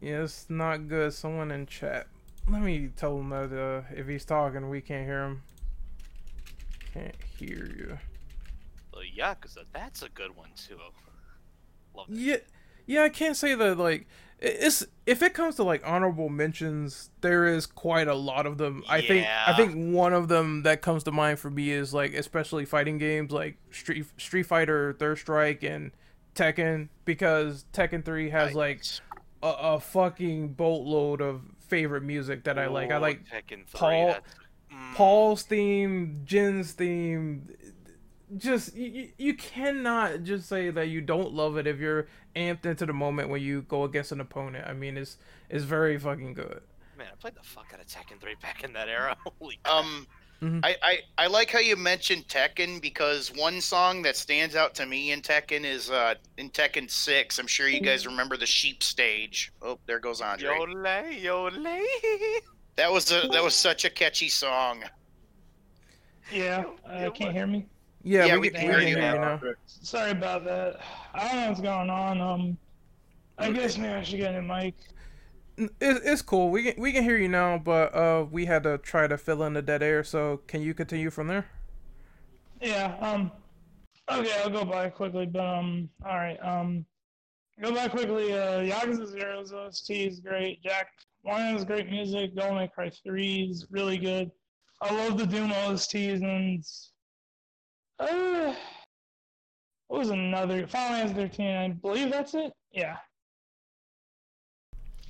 [0.00, 1.12] Yeah, it's not good.
[1.14, 2.06] Someone in chat.
[2.48, 5.42] Let me tell him that uh, if he's talking, we can't hear him.
[6.92, 7.98] Can't hear you.
[8.92, 10.76] The Yakuza, that's a good one too.
[11.94, 12.16] Love that.
[12.18, 12.36] Yeah,
[12.86, 14.06] Yeah, I can't say that like
[14.44, 18.82] it's if it comes to like honorable mentions, there is quite a lot of them.
[18.88, 22.12] I think I think one of them that comes to mind for me is like
[22.14, 25.92] especially fighting games like Street Street Fighter, Third Strike, and
[26.34, 28.82] Tekken because Tekken Three has like
[29.42, 32.90] a, a fucking boatload of favorite music that I like.
[32.90, 33.78] I like Tekken 3.
[33.78, 34.34] Paul- that's-
[34.72, 37.48] mm, Paul's theme, Jin's theme.
[38.36, 42.64] Just you, you- you cannot just say that you don't love it if you're amped
[42.64, 44.66] into the moment when you go against an opponent.
[44.66, 45.18] I mean, it's
[45.50, 46.62] it's very fucking good.
[46.96, 49.16] Man, I played the fuck out of Tekken 3 back in that era.
[49.40, 49.74] Holy crap.
[49.74, 50.06] Um,
[50.40, 50.60] Mhm.
[50.64, 54.86] I, I I like how you mentioned Tekken because one song that stands out to
[54.86, 57.38] me in Tekken is uh in Tekken Six.
[57.38, 59.52] I'm sure you guys remember the sheep stage.
[59.62, 60.48] Oh, there goes Andre.
[60.48, 62.40] Yole, yole.
[62.74, 64.82] That was a that was such a catchy song.
[66.32, 67.66] Yeah, uh, can't hear me.
[68.04, 69.40] Yeah, Yeah, we, we can, hear you now.
[69.66, 70.80] Sorry about that.
[71.14, 72.20] I don't know what's going on.
[72.20, 72.58] Um,
[73.38, 74.74] I guess maybe I should get a mic.
[75.56, 76.50] It, it's cool.
[76.50, 79.42] We can we can hear you now, but uh, we had to try to fill
[79.44, 80.02] in the dead air.
[80.02, 81.46] So can you continue from there?
[82.60, 82.96] Yeah.
[83.00, 83.30] Um.
[84.10, 85.88] Okay, I'll go by quickly, but um.
[86.04, 86.38] All right.
[86.42, 86.84] Um.
[87.60, 88.32] Go by quickly.
[88.32, 90.62] Uh, Yakuza Zero's OST is great.
[90.62, 90.88] Jak
[91.22, 92.34] One has great music.
[92.34, 94.30] Devil May Cry Three is really good.
[94.80, 96.64] I love the Doom OSTs and.
[98.02, 98.54] Uh,
[99.88, 100.66] what was another?
[100.66, 101.56] Final Fantasy 13.
[101.56, 102.52] I believe that's it.
[102.72, 102.96] Yeah.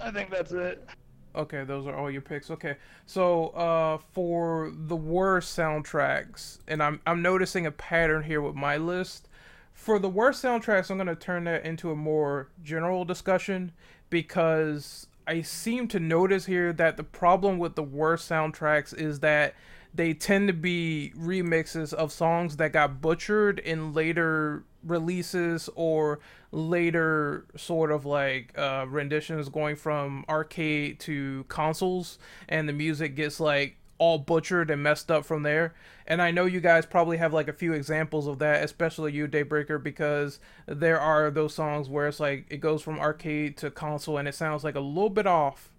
[0.00, 0.87] I think that's it.
[1.35, 2.50] Okay, those are all your picks.
[2.50, 2.76] Okay,
[3.07, 8.76] so uh, for the worst soundtracks, and I'm I'm noticing a pattern here with my
[8.76, 9.28] list.
[9.72, 13.72] For the worst soundtracks, I'm gonna turn that into a more general discussion
[14.11, 19.55] because I seem to notice here that the problem with the worst soundtracks is that
[19.94, 26.18] they tend to be remixes of songs that got butchered in later releases or
[26.50, 33.38] later sort of like uh, renditions going from arcade to consoles and the music gets
[33.40, 35.72] like all butchered and messed up from there
[36.07, 39.28] and i know you guys probably have like a few examples of that especially you
[39.28, 44.18] daybreaker because there are those songs where it's like it goes from arcade to console
[44.18, 45.70] and it sounds like a little bit off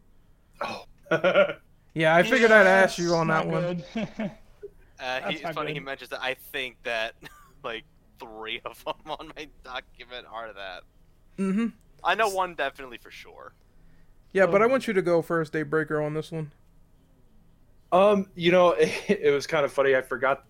[0.62, 0.86] Oh.
[1.94, 4.32] yeah i figured Yeah, i'd ask you on that not one good.
[5.00, 5.86] Uh, he, That's it's not funny he good.
[5.86, 6.22] mentions that.
[6.22, 7.16] I think that
[7.64, 7.84] like
[8.20, 10.84] three of them on my document are that.
[11.38, 11.68] mm-hmm
[12.06, 13.54] I know one definitely for sure.
[14.32, 16.52] yeah but i want you to go first daybreaker on this one
[17.92, 19.96] Um, you know, it, it was kind of funny.
[19.96, 20.46] I forgot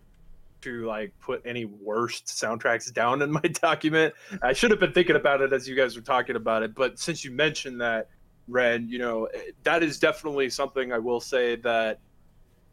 [0.62, 4.14] to like put any worst soundtracks down in my document.
[4.42, 6.74] I should have been thinking about it as you guys were talking about it.
[6.74, 8.08] But since you mentioned that,
[8.48, 12.00] Ren, you know, eh, that is definitely something I will say that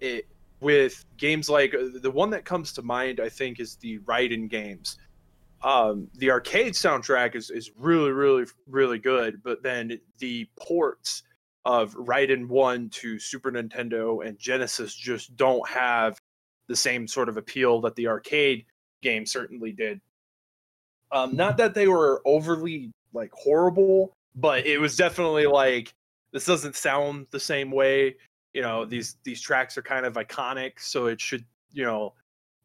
[0.00, 0.26] it
[0.60, 4.48] with games like uh, the one that comes to mind, I think, is the Raiden
[4.48, 4.98] games.
[5.62, 11.22] Um, the arcade soundtrack is, is really, really, really good, but then the ports
[11.64, 16.18] of Raiden 1 to Super Nintendo and Genesis just don't have
[16.68, 18.64] the same sort of appeal that the arcade
[19.02, 20.00] game certainly did.
[21.12, 25.94] Um, not that they were overly like horrible, but it was definitely like
[26.32, 28.16] this doesn't sound the same way.
[28.54, 32.14] You know, these these tracks are kind of iconic, so it should, you know,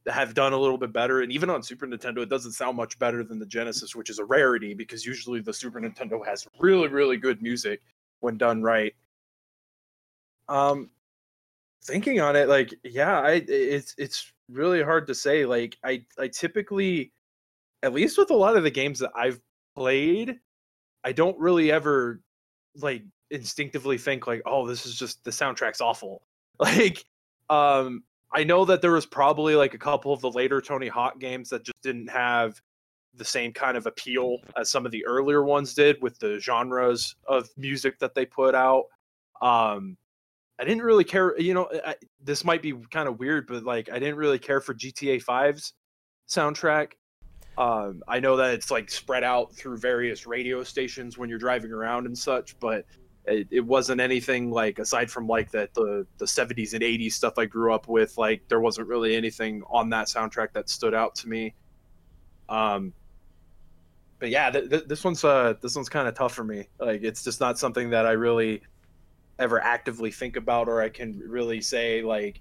[0.07, 1.21] have done a little bit better.
[1.21, 4.19] And even on Super Nintendo, it doesn't sound much better than the Genesis, which is
[4.19, 7.81] a rarity because usually the Super Nintendo has really, really good music
[8.19, 8.93] when done right.
[10.47, 10.89] Um,
[11.83, 15.45] thinking on it, like, yeah, I it's it's really hard to say.
[15.45, 17.11] Like, I I typically,
[17.83, 19.39] at least with a lot of the games that I've
[19.75, 20.39] played,
[21.05, 22.19] I don't really ever
[22.75, 26.21] like instinctively think like, oh, this is just the soundtrack's awful.
[26.57, 27.03] Like,
[27.49, 31.19] um, I know that there was probably like a couple of the later Tony Hawk
[31.19, 32.61] games that just didn't have
[33.13, 37.17] the same kind of appeal as some of the earlier ones did with the genres
[37.27, 38.85] of music that they put out.
[39.41, 39.97] Um,
[40.57, 43.89] I didn't really care, you know, I, this might be kind of weird, but like
[43.91, 45.73] I didn't really care for GTA 5's
[46.29, 46.93] soundtrack.
[47.57, 51.71] Um, I know that it's like spread out through various radio stations when you're driving
[51.71, 52.85] around and such, but
[53.25, 57.37] it, it wasn't anything like aside from like that the the 70s and 80s stuff
[57.37, 58.17] I grew up with.
[58.17, 61.53] Like there wasn't really anything on that soundtrack that stood out to me.
[62.49, 62.93] Um,
[64.19, 66.67] but yeah, th- th- this one's uh this one's kind of tough for me.
[66.79, 68.61] Like it's just not something that I really
[69.39, 72.39] ever actively think about or I can really say like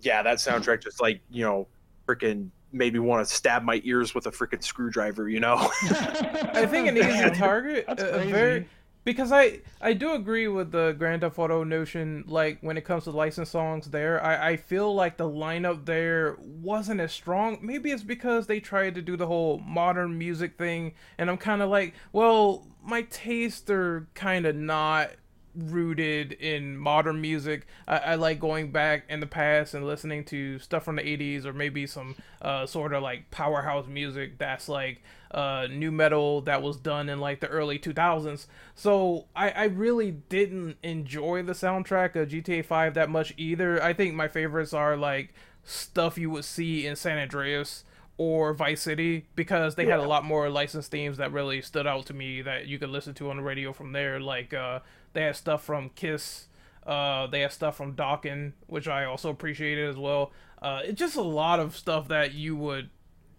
[0.00, 1.68] yeah, that soundtrack just like, you know,
[2.06, 5.56] freaking made me want to stab my ears with a freaking screwdriver, you know.
[5.82, 8.66] I think an easy target, That's a, a very
[9.04, 12.24] because I I do agree with the Grand Theft Auto notion.
[12.26, 16.36] Like when it comes to licensed songs, there I I feel like the lineup there
[16.40, 17.58] wasn't as strong.
[17.62, 21.62] Maybe it's because they tried to do the whole modern music thing, and I'm kind
[21.62, 25.10] of like, well, my tastes are kind of not
[25.54, 27.66] rooted in modern music.
[27.86, 31.44] I, I, like going back in the past and listening to stuff from the 80s
[31.44, 36.62] or maybe some uh, sort of like powerhouse music that's like uh, nu metal that
[36.62, 38.46] was done in like the early 2000s.
[38.74, 43.82] So I, I really didn't enjoy the soundtrack of GTA 5 that much either.
[43.82, 45.34] I think my favorites are like
[45.64, 47.84] stuff you would see in San Andreas
[48.20, 49.92] or Vice City because they yeah.
[49.92, 52.90] had a lot more licensed themes that really stood out to me that you could
[52.90, 54.20] listen to on the radio from there.
[54.20, 54.80] Like uh,
[55.12, 56.46] they had stuff from Kiss.
[56.86, 60.32] Uh, they had stuff from Dokken, which I also appreciated as well.
[60.60, 62.90] Uh, it's just a lot of stuff that you would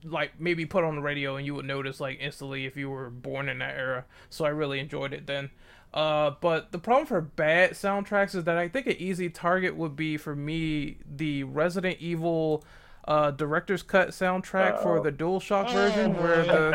[0.04, 3.10] like maybe put on the radio and you would notice like instantly if you were
[3.10, 4.06] born in that era.
[4.30, 5.52] So I really enjoyed it then.
[5.94, 9.96] Uh, but the problem for bad soundtracks is that I think an easy target would
[9.96, 12.64] be for me the Resident Evil
[13.06, 14.84] uh, director's cut soundtrack Uh-oh.
[14.84, 16.72] for the DualShock oh, version, where the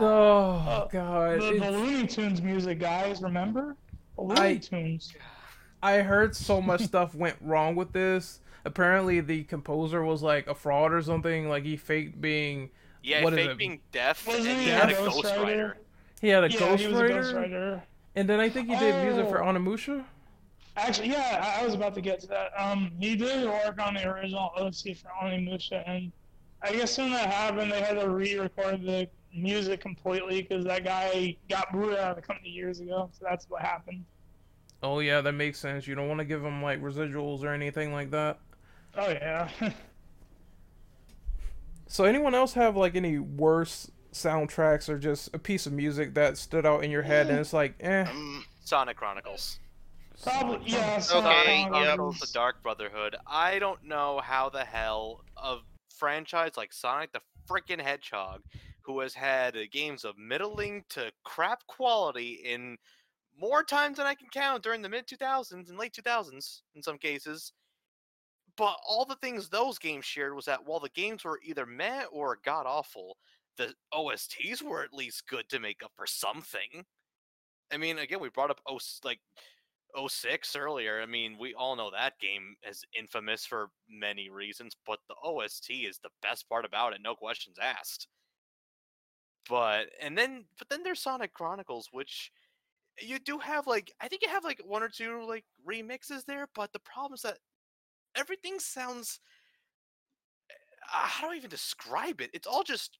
[0.00, 3.76] oh god, the, the, Looney Tunes music, guys, remember?
[4.16, 5.12] The Looney Tunes.
[5.82, 8.40] I heard so much stuff went wrong with this.
[8.64, 11.48] Apparently, the composer was like a fraud or something.
[11.48, 12.70] Like he faked being
[13.02, 15.74] yeah, what faked being deaf, and he had a ghostwriter.
[16.20, 17.82] He had a yeah, ghostwriter.
[18.16, 19.04] And then I think he did oh.
[19.04, 19.46] music for oh.
[19.46, 20.04] Onimusha.
[20.76, 22.50] Actually, yeah, I was about to get to that.
[22.58, 26.10] Um, he did work on the original OC for Onimusha, and
[26.62, 31.36] I guess when that happened, they had to re-record the music completely because that guy
[31.48, 33.10] got booted out of the company years ago.
[33.12, 34.04] So that's what happened.
[34.82, 35.86] Oh yeah, that makes sense.
[35.86, 38.38] You don't want to give him like residuals or anything like that.
[38.96, 39.48] Oh yeah.
[41.86, 46.36] so anyone else have like any worse soundtracks or just a piece of music that
[46.36, 48.02] stood out in your head and it's like, eh?
[48.02, 49.58] Um, Sonic Chronicles.
[50.22, 51.02] Probably, yeah.
[51.10, 51.96] Okay, yep.
[51.96, 53.16] the Dark Brotherhood.
[53.26, 55.58] I don't know how the hell a
[55.96, 58.42] franchise like Sonic the freaking Hedgehog,
[58.82, 62.78] who has had games of middling to crap quality in
[63.38, 66.98] more times than I can count during the mid 2000s and late 2000s in some
[66.98, 67.52] cases.
[68.56, 72.04] But all the things those games shared was that while the games were either meh
[72.12, 73.16] or god awful,
[73.56, 76.84] the OSTs were at least good to make up for something.
[77.72, 79.18] I mean, again, we brought up oh, like
[79.96, 81.00] 06 earlier.
[81.00, 85.70] I mean, we all know that game is infamous for many reasons, but the OST
[85.70, 88.08] is the best part about it, no questions asked.
[89.48, 92.32] But and then but then there's Sonic Chronicles, which
[93.00, 96.48] you do have like I think you have like one or two like remixes there,
[96.54, 97.38] but the problem is that
[98.16, 99.20] everything sounds
[100.86, 102.30] how do I even describe it?
[102.32, 102.98] It's all just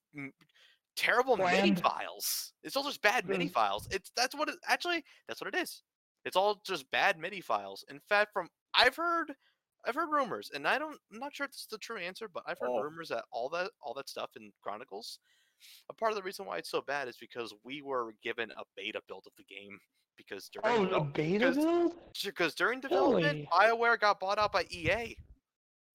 [0.95, 1.69] terrible Bland.
[1.69, 2.53] MIDI files.
[2.63, 3.51] It's all just bad MIDI mm.
[3.51, 3.87] files.
[3.91, 5.81] It's that's what it actually that's what it is.
[6.25, 7.85] It's all just bad MIDI files.
[7.89, 9.31] In fact, from I've heard
[9.87, 12.43] I've heard rumors, and I don't I'm not sure if it's the true answer, but
[12.47, 12.81] I've heard oh.
[12.81, 15.19] rumors that all that all that stuff in Chronicles,
[15.89, 18.63] a part of the reason why it's so bad is because we were given a
[18.75, 19.77] beta build of the game
[20.17, 23.69] because during oh, a beta build because during development Holy.
[23.71, 25.15] Bioware got bought out by EA,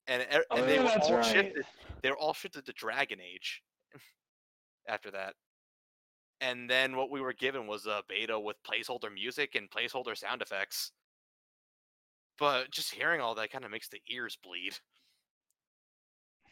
[0.06, 1.24] and and oh, they were all right.
[1.24, 1.64] shifted
[2.02, 3.62] they were all shifted to Dragon Age
[4.88, 5.34] after that
[6.40, 10.42] and then what we were given was a beta with placeholder music and placeholder sound
[10.42, 10.92] effects.
[12.38, 14.78] But just hearing all that kind of makes the ears bleed.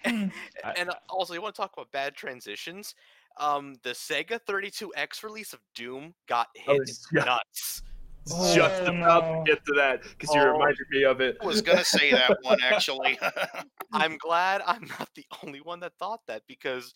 [0.05, 0.31] and,
[0.63, 0.71] hmm.
[0.77, 2.95] and also, you want to talk about bad transitions?
[3.39, 7.83] Um, the Sega 32X release of Doom got oh, hit oh, nuts.
[8.33, 9.45] Oh, just about no.
[9.45, 11.37] to get to that because you oh, reminded me of it.
[11.41, 13.19] I was gonna say that one actually.
[13.93, 16.95] I'm glad I'm not the only one that thought that because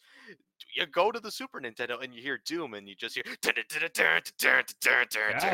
[0.75, 3.25] you go to the Super Nintendo and you hear Doom and you just hear.
[3.43, 3.55] God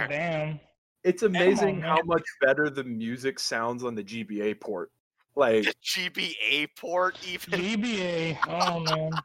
[0.09, 0.61] damn.
[1.05, 4.91] It's amazing how much better the music sounds on the GBA port.
[5.37, 8.39] Like the GBA port, even GBA.
[8.49, 9.11] Oh man.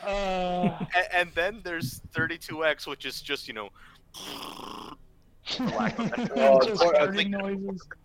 [0.00, 0.78] Uh...
[0.94, 3.68] And, and then there's 32X, which is just you know.
[5.60, 7.58] Oh, it's, like,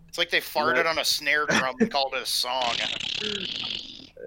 [0.08, 2.74] it's like they farted on a snare drum and called it a song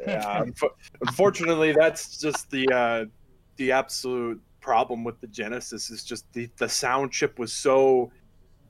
[0.06, 0.46] yeah,
[1.02, 3.06] unfortunately, that's just the uh,
[3.58, 8.12] the absolute problem with the Genesis is just the the sound chip was so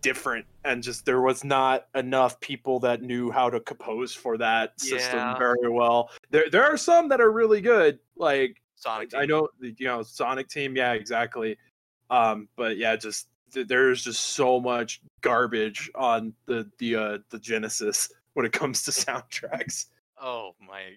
[0.01, 4.79] different and just there was not enough people that knew how to compose for that
[4.79, 5.37] system yeah.
[5.37, 6.09] very well.
[6.29, 9.11] There there are some that are really good, like Sonic.
[9.11, 9.19] Team.
[9.19, 11.57] I know you know Sonic Team, yeah, exactly.
[12.09, 18.11] Um, but yeah, just there's just so much garbage on the the uh, the Genesis
[18.33, 19.85] when it comes to soundtracks.
[20.21, 20.93] Oh my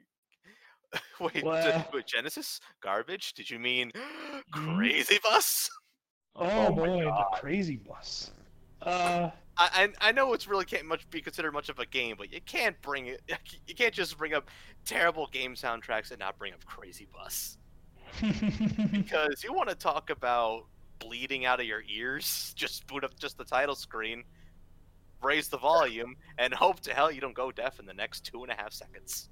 [1.21, 3.35] wait, wait, Genesis garbage?
[3.35, 4.77] Did you mean mm-hmm.
[4.77, 5.71] Crazy Bus?
[6.37, 7.27] Oh, Oh my boy, God.
[7.33, 8.31] the crazy bus.
[8.83, 12.17] Uh, I, I I know it's really can't much be considered much of a game,
[12.17, 13.23] but you can't bring it.
[13.67, 14.51] You can't just bring up
[14.85, 17.59] terrible game soundtracks and not bring up Crazy Bus
[18.93, 20.65] because you want to talk about
[21.01, 22.53] bleeding out of your ears.
[22.57, 24.25] Just boot up just the title screen,
[25.23, 28.43] raise the volume, and hope to hell you don't go deaf in the next two
[28.43, 29.29] and a half seconds.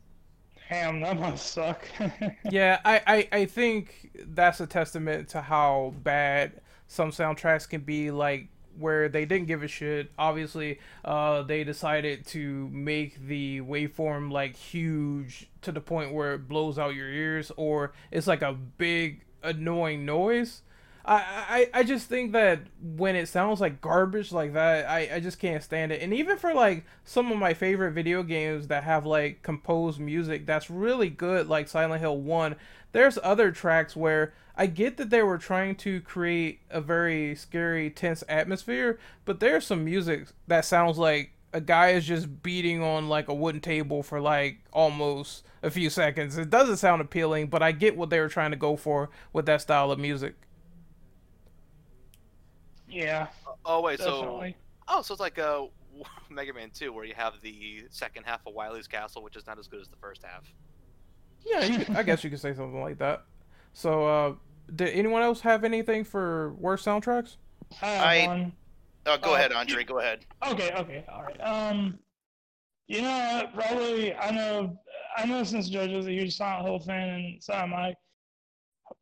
[0.68, 1.86] damn, that must suck.
[2.50, 8.10] Yeah, I, I, I think that's a testament to how bad some soundtracks can be.
[8.10, 8.48] Like
[8.78, 10.10] where they didn't give a shit.
[10.18, 16.48] Obviously, uh, they decided to make the waveform like huge to the point where it
[16.48, 20.62] blows out your ears, or it's like a big annoying noise.
[21.08, 25.20] I, I, I just think that when it sounds like garbage like that, I, I
[25.20, 26.02] just can't stand it.
[26.02, 30.44] And even for like some of my favorite video games that have like composed music
[30.44, 32.56] that's really good, like Silent Hill 1,
[32.92, 37.88] there's other tracks where I get that they were trying to create a very scary,
[37.88, 43.08] tense atmosphere, but there's some music that sounds like a guy is just beating on
[43.08, 46.36] like a wooden table for like almost a few seconds.
[46.36, 49.46] It doesn't sound appealing, but I get what they were trying to go for with
[49.46, 50.34] that style of music.
[52.88, 53.26] Yeah,
[53.64, 54.42] Oh wait, so
[54.88, 55.66] oh, so it's like a
[56.30, 59.58] Mega Man 2, where you have the second half of Wily's Castle, which is not
[59.58, 60.44] as good as the first half.
[61.44, 63.24] Yeah, you, I guess you could say something like that.
[63.72, 64.34] So, uh,
[64.74, 67.36] did anyone else have anything for worst soundtracks?
[67.82, 68.52] I have I- one.
[69.06, 69.84] Uh, go Uh, ahead, Andre.
[69.84, 70.26] Go ahead.
[70.46, 71.40] Okay, okay, all right.
[71.40, 71.98] Um,
[72.88, 74.78] you know, probably I know,
[75.16, 77.94] I know since JoJo's a huge Silent Hill fan, and so am I.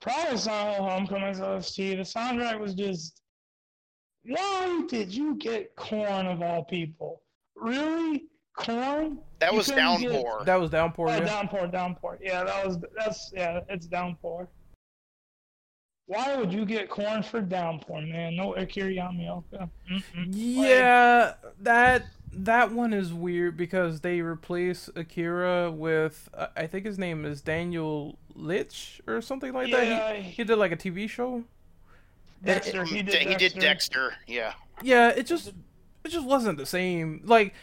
[0.00, 1.76] Probably Silent Hill Homecoming's OST.
[1.76, 3.22] The soundtrack was just.
[4.26, 7.22] Why did you get Korn of all people?
[7.54, 8.24] Really,
[8.56, 9.18] Korn?
[9.38, 10.44] That You was couldn't get- Downpour.
[10.44, 11.08] That was Downpour.
[11.08, 11.20] Oh, yeah.
[11.20, 12.18] downpour, downpour.
[12.20, 14.48] Yeah, that was that's yeah, it's downpour.
[16.08, 18.36] Why would you get Korn for downpour, man?
[18.36, 19.68] No Akira Yamaoka.
[19.90, 20.28] Mm-mm.
[20.30, 26.98] Yeah, that that one is weird because they replace Akira with uh, I think his
[26.98, 29.86] name is Daniel Licht or something like that.
[29.86, 31.42] Yeah, He, he did like a TV show.
[32.44, 32.84] Dexter.
[32.84, 33.28] He did De- Dexter.
[33.28, 34.14] he did Dexter.
[34.26, 34.52] Yeah.
[34.82, 35.48] Yeah, it just
[36.04, 37.22] it just wasn't the same.
[37.24, 37.54] Like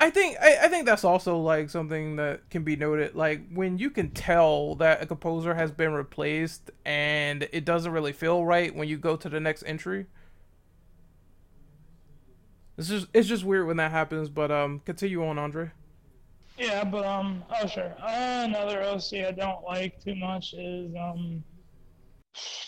[0.00, 3.14] I think I, I think that's also like something that can be noted.
[3.14, 8.12] Like when you can tell that a composer has been replaced and it doesn't really
[8.12, 10.06] feel right when you go to the next entry.
[12.78, 15.70] It's just it's just weird when that happens, but um continue on, Andre.
[16.58, 17.94] Yeah, but um, oh sure.
[18.00, 21.42] Uh, another OC I don't like too much is um,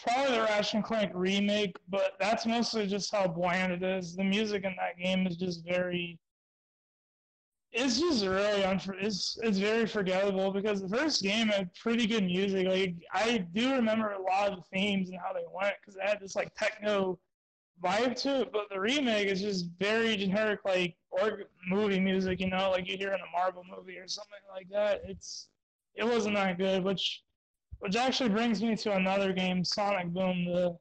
[0.02, 4.14] probably the Ratchet and Clank remake, but that's mostly just how bland it is.
[4.14, 6.18] The music in that game is just very.
[7.72, 12.24] It's just really unfor- it's it's very forgettable because the first game had pretty good
[12.24, 12.68] music.
[12.68, 16.08] Like I do remember a lot of the themes and how they went because it
[16.08, 17.18] had this like techno
[17.82, 22.48] vibe to it, but the remake is just very generic, like or movie music, you
[22.48, 25.02] know, like you hear in a Marvel movie or something like that.
[25.08, 25.48] It's
[25.96, 27.23] it wasn't that good, which
[27.84, 30.46] which actually brings me to another game, Sonic Boom.
[30.46, 30.74] The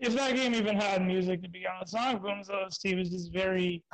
[0.00, 3.84] if that game even had music to be honest, Sonic Boom's OST was just very.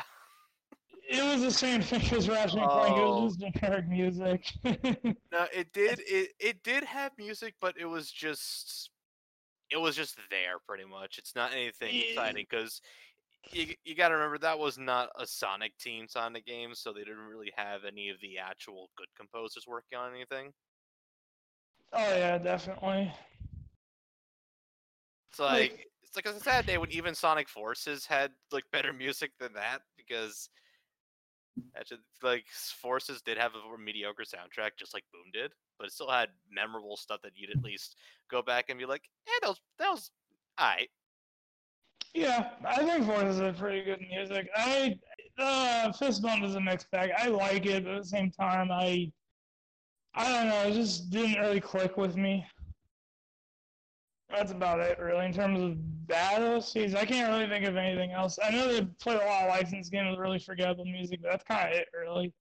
[1.11, 2.97] It was the same thing as Ratchet and Clank.
[2.97, 3.25] It Oh.
[3.25, 4.47] was just generic music.
[5.31, 6.01] No, it did.
[6.07, 8.91] It it did have music, but it was just
[9.71, 11.19] it was just there pretty much.
[11.19, 12.03] It's not anything Yeah.
[12.11, 12.81] exciting because
[13.53, 17.01] you you got to remember that was not a Sonic Team Sonic game, so they
[17.01, 20.53] didn't really have any of the actual good composers working on anything.
[21.93, 23.13] Oh yeah, definitely.
[25.31, 29.33] It's like it's like a sad day when even Sonic Forces had like better music
[29.41, 30.51] than that because
[31.77, 32.45] actually like
[32.81, 36.97] Forces did have a mediocre soundtrack just like Boom did, but it still had memorable
[36.97, 37.97] stuff that you'd at least
[38.31, 40.11] go back and be like, "Eh, that was that was
[40.61, 40.91] alright."
[42.15, 44.49] Yeah, I think Forces is pretty good music.
[44.55, 44.99] I
[45.39, 47.11] uh, Fist Bump is a mixed bag.
[47.17, 49.11] I like it, but at the same time, I
[50.15, 50.63] I don't know.
[50.69, 52.47] It just didn't really click with me.
[54.31, 55.27] That's about it, really.
[55.27, 58.39] In terms of bad OCs, I can't really think of anything else.
[58.43, 61.45] I know they played a lot of licensed games with really forgettable music, but that's
[61.45, 62.33] kind of it, really.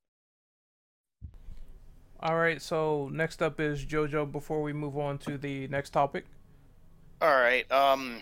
[2.22, 4.32] All right, so next up is JoJo.
[4.32, 6.26] Before we move on to the next topic,
[7.22, 7.70] All right.
[7.72, 8.20] Um,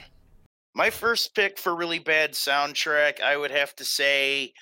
[0.73, 4.53] my first pick for really bad soundtrack, I would have to say,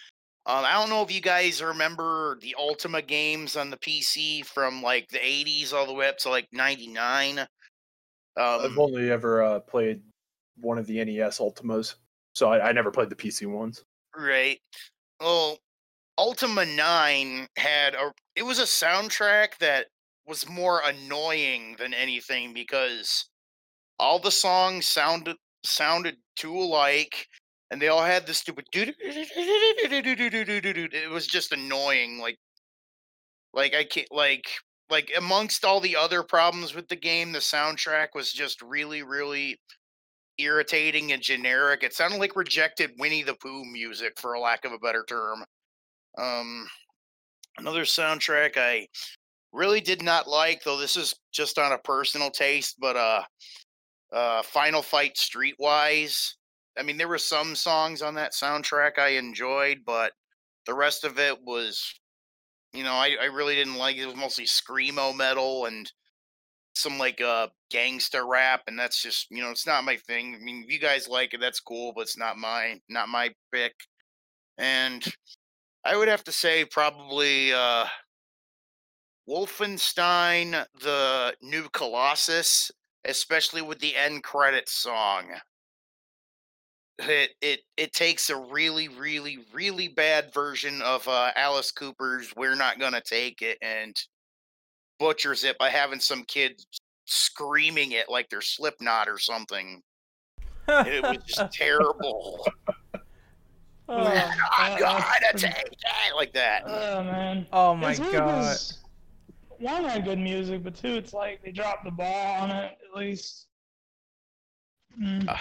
[0.47, 4.81] um, I don't know if you guys remember the Ultima games on the PC from
[4.81, 7.45] like the '80s all the way up to like '99.
[8.37, 10.01] I've Um, only ever uh, played
[10.59, 11.95] one of the NES Ultimas,
[12.33, 13.83] so I, I never played the PC ones.
[14.15, 14.59] Right.
[15.19, 15.57] Well,
[16.17, 19.87] Ultima 9 had a it was a soundtrack that
[20.25, 23.29] was more annoying than anything because
[23.99, 25.35] all the songs sounded
[25.65, 27.27] sounded too alike,
[27.71, 28.65] and they all had this stupid.
[28.73, 32.19] It was just annoying.
[32.19, 32.37] Like,
[33.53, 34.45] like I can't like
[34.89, 39.59] like amongst all the other problems with the game, the soundtrack was just really, really
[40.37, 41.83] irritating and generic.
[41.83, 45.43] It sounded like rejected Winnie the Pooh music, for a lack of a better term.
[46.17, 46.67] Um,
[47.57, 48.87] another soundtrack I
[49.51, 53.23] really did not like, though this is just on a personal taste, but uh,
[54.13, 56.33] uh, Final Fight Streetwise.
[56.79, 60.13] I mean, there were some songs on that soundtrack I enjoyed, but
[60.65, 61.93] the rest of it was,
[62.73, 64.01] you know, I, I really didn't like it.
[64.01, 65.91] It was mostly screamo metal and
[66.75, 70.35] some like uh gangsta rap, and that's just you know, it's not my thing.
[70.35, 73.33] I mean, if you guys like it, that's cool, but it's not my not my
[73.51, 73.73] pick.
[74.57, 75.05] And
[75.85, 77.85] I would have to say probably uh
[79.29, 82.71] Wolfenstein the New Colossus,
[83.05, 85.39] especially with the end credits song.
[86.99, 92.55] It it it takes a really, really, really bad version of uh Alice Cooper's We're
[92.55, 93.95] Not Gonna Take It and
[94.99, 96.59] butchers it by having some kid
[97.05, 99.81] screaming it like they're Slipknot or something.
[100.67, 102.45] And it was just terrible.
[103.89, 103.95] Oh,
[104.57, 105.77] I'm gonna that's take pretty-
[106.09, 106.63] it like that.
[106.67, 107.47] Oh man.
[107.53, 108.25] oh my It's weird god.
[108.43, 108.79] 'cause
[109.59, 112.99] One had good music, but two, it's like they dropped the ball on it at
[112.99, 113.47] least.
[115.01, 115.39] Mm.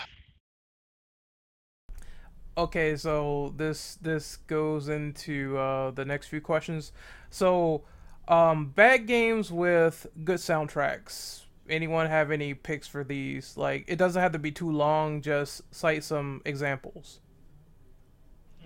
[2.58, 6.92] Okay, so this this goes into uh, the next few questions.
[7.28, 7.84] So,
[8.28, 11.42] um, bad games with good soundtracks.
[11.68, 13.56] Anyone have any picks for these?
[13.58, 15.20] Like, it doesn't have to be too long.
[15.20, 17.20] Just cite some examples.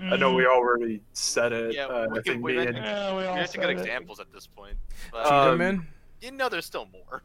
[0.01, 0.51] I know we Mm.
[0.55, 1.75] already said it.
[1.75, 3.53] Yeah, uh, we I think we me might- and Yeah, we all We have to
[3.53, 3.79] said get it.
[3.79, 4.77] examples at this point.
[5.11, 5.87] But Uh, Cheetah Um, Man.
[6.23, 7.23] you know, there's still more.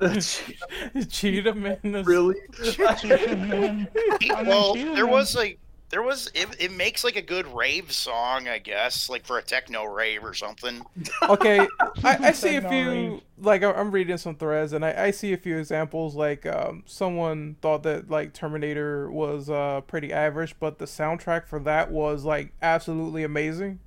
[1.08, 1.78] Cheetah Man.
[1.84, 2.36] is- really.
[2.64, 3.88] Chicken Man.
[4.46, 5.58] Well, there was like
[5.90, 9.42] there was it, it makes like a good rave song, I guess, like for a
[9.42, 10.84] techno rave or something.
[11.28, 11.60] okay,
[12.02, 13.20] I, I see a few rave.
[13.38, 16.82] like I- I'm reading some threads and I, I see a few examples like um,
[16.86, 22.24] someone thought that like Terminator was uh, pretty average, but the soundtrack for that was
[22.24, 23.78] like absolutely amazing.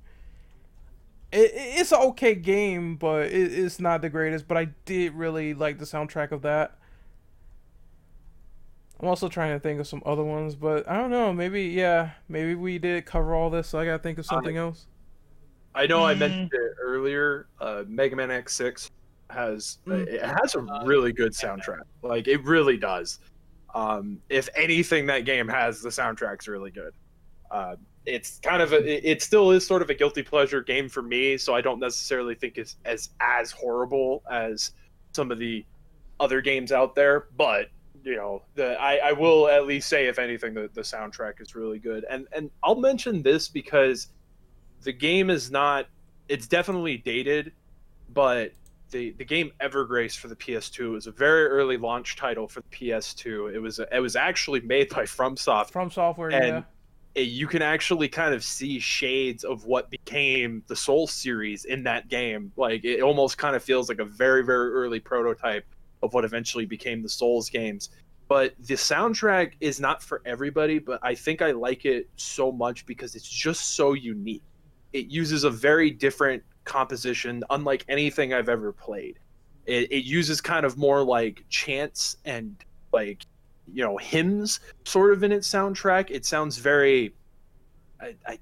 [1.32, 4.48] It, it- it's an okay game, but it, it's not the greatest.
[4.48, 6.76] But I did really like the soundtrack of that.
[9.00, 11.32] I'm also trying to think of some other ones, but I don't know.
[11.32, 14.86] Maybe yeah, maybe we did cover all this, so I gotta think of something else.
[15.74, 16.18] I know I Mm.
[16.18, 17.46] mentioned it earlier.
[17.60, 18.88] Uh, Mega Man X6
[19.30, 20.06] has uh, Mm.
[20.08, 21.80] it has a really good soundtrack.
[22.02, 23.20] Like it really does.
[23.74, 26.92] Um, if anything, that game has the soundtrack's really good.
[27.50, 30.88] Uh, it's kind of a, it it still is sort of a guilty pleasure game
[30.88, 34.72] for me, so I don't necessarily think it's as as horrible as
[35.14, 35.64] some of the
[36.18, 37.28] other games out there.
[37.36, 37.68] But
[38.04, 41.54] you know, the I, I will at least say, if anything, the, the soundtrack is
[41.54, 42.04] really good.
[42.10, 44.08] And and I'll mention this because
[44.82, 45.86] the game is not
[46.28, 47.52] it's definitely dated
[48.14, 48.52] but
[48.90, 52.68] the the game evergrace for the ps2 was a very early launch title for the
[52.68, 56.62] ps2 it was a, it was actually made by fromsoft From software, And- yeah.
[57.14, 61.82] it- you can actually kind of see shades of what became the soul series in
[61.84, 65.66] that game like it almost kind of feels like a very very early prototype
[66.02, 67.90] of what eventually became the souls games.
[68.28, 72.86] But the soundtrack is not for everybody but i think i like it so much
[72.86, 74.44] because it's just so unique.
[74.92, 79.18] It uses a very different composition unlike anything i've ever played.
[79.66, 82.56] It, it uses kind of more like chants and
[82.92, 83.26] like
[83.72, 86.10] you know hymns sort of in its soundtrack.
[86.10, 87.14] It sounds very
[88.00, 88.38] I, I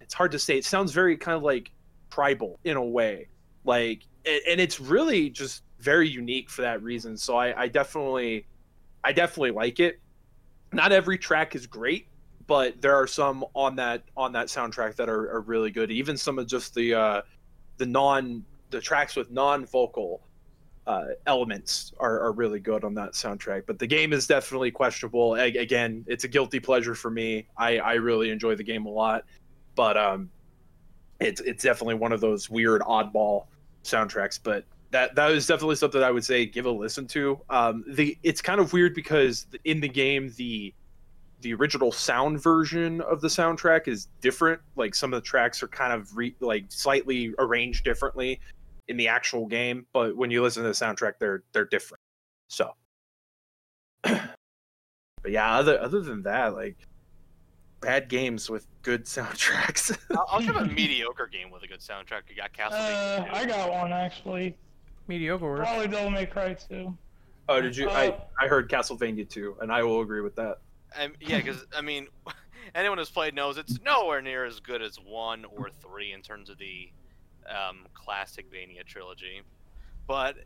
[0.00, 0.58] it's hard to say.
[0.58, 1.70] It sounds very kind of like
[2.10, 3.28] tribal in a way.
[3.64, 8.46] Like and, and it's really just very unique for that reason so I, I definitely
[9.04, 10.00] i definitely like it
[10.72, 12.06] not every track is great
[12.46, 16.16] but there are some on that on that soundtrack that are, are really good even
[16.16, 17.22] some of just the uh
[17.78, 20.22] the non the tracks with non-vocal
[20.86, 23.64] uh, elements are, are really good on that soundtrack.
[23.66, 25.34] But the game is definitely questionable.
[25.34, 27.46] Again, it's a guilty pleasure for me.
[27.56, 29.24] I, I really enjoy the game a lot,
[29.74, 30.30] but um,
[31.20, 33.46] it's it's definitely one of those weird oddball
[33.84, 34.40] soundtracks.
[34.42, 37.40] But that that is definitely something I would say give a listen to.
[37.50, 40.72] Um, the it's kind of weird because in the game the
[41.40, 44.60] the original sound version of the soundtrack is different.
[44.76, 48.40] Like some of the tracks are kind of re- like slightly arranged differently
[48.88, 52.00] in the actual game, but when you listen to the soundtrack, they're they're different.
[52.48, 52.70] So,
[54.02, 54.20] but
[55.28, 56.76] yeah, other other than that, like
[57.80, 59.96] bad games with good soundtracks.
[60.10, 62.22] I'll, I'll give a mediocre game with a good soundtrack.
[62.28, 63.30] You got Uh, Castlevania.
[63.32, 63.36] 2.
[63.36, 64.56] I got one actually.
[65.08, 65.60] Mediocre work.
[65.60, 66.96] Probably Devil May Cry too.
[67.48, 67.88] oh, did you?
[67.88, 70.58] I Uh, I heard Castlevania too, and I will agree with that.
[70.96, 72.08] Um, yeah, because I mean,
[72.74, 76.50] anyone who's played knows it's nowhere near as good as one or three in terms
[76.50, 76.90] of the
[77.48, 79.42] um, classic Vania trilogy.
[80.06, 80.36] But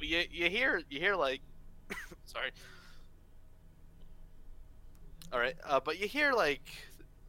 [0.00, 1.40] you you hear you hear like,
[2.24, 2.50] sorry.
[5.32, 6.62] All right, uh, but you hear like,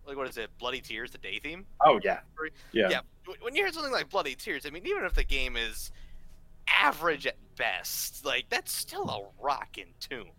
[0.05, 0.49] like what is it?
[0.59, 1.65] Bloody Tears, the day theme.
[1.83, 2.19] Oh yeah,
[2.71, 2.89] yeah.
[2.89, 2.99] Yeah,
[3.41, 5.91] when you hear something like Bloody Tears, I mean, even if the game is
[6.67, 10.31] average at best, like that's still a rockin' tune.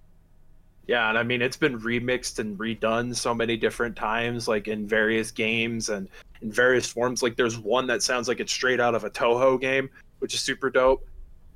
[0.86, 4.86] Yeah, and I mean it's been remixed and redone so many different times, like in
[4.88, 6.08] various games and
[6.40, 7.22] in various forms.
[7.22, 10.40] Like there's one that sounds like it's straight out of a Touhou game, which is
[10.40, 11.06] super dope.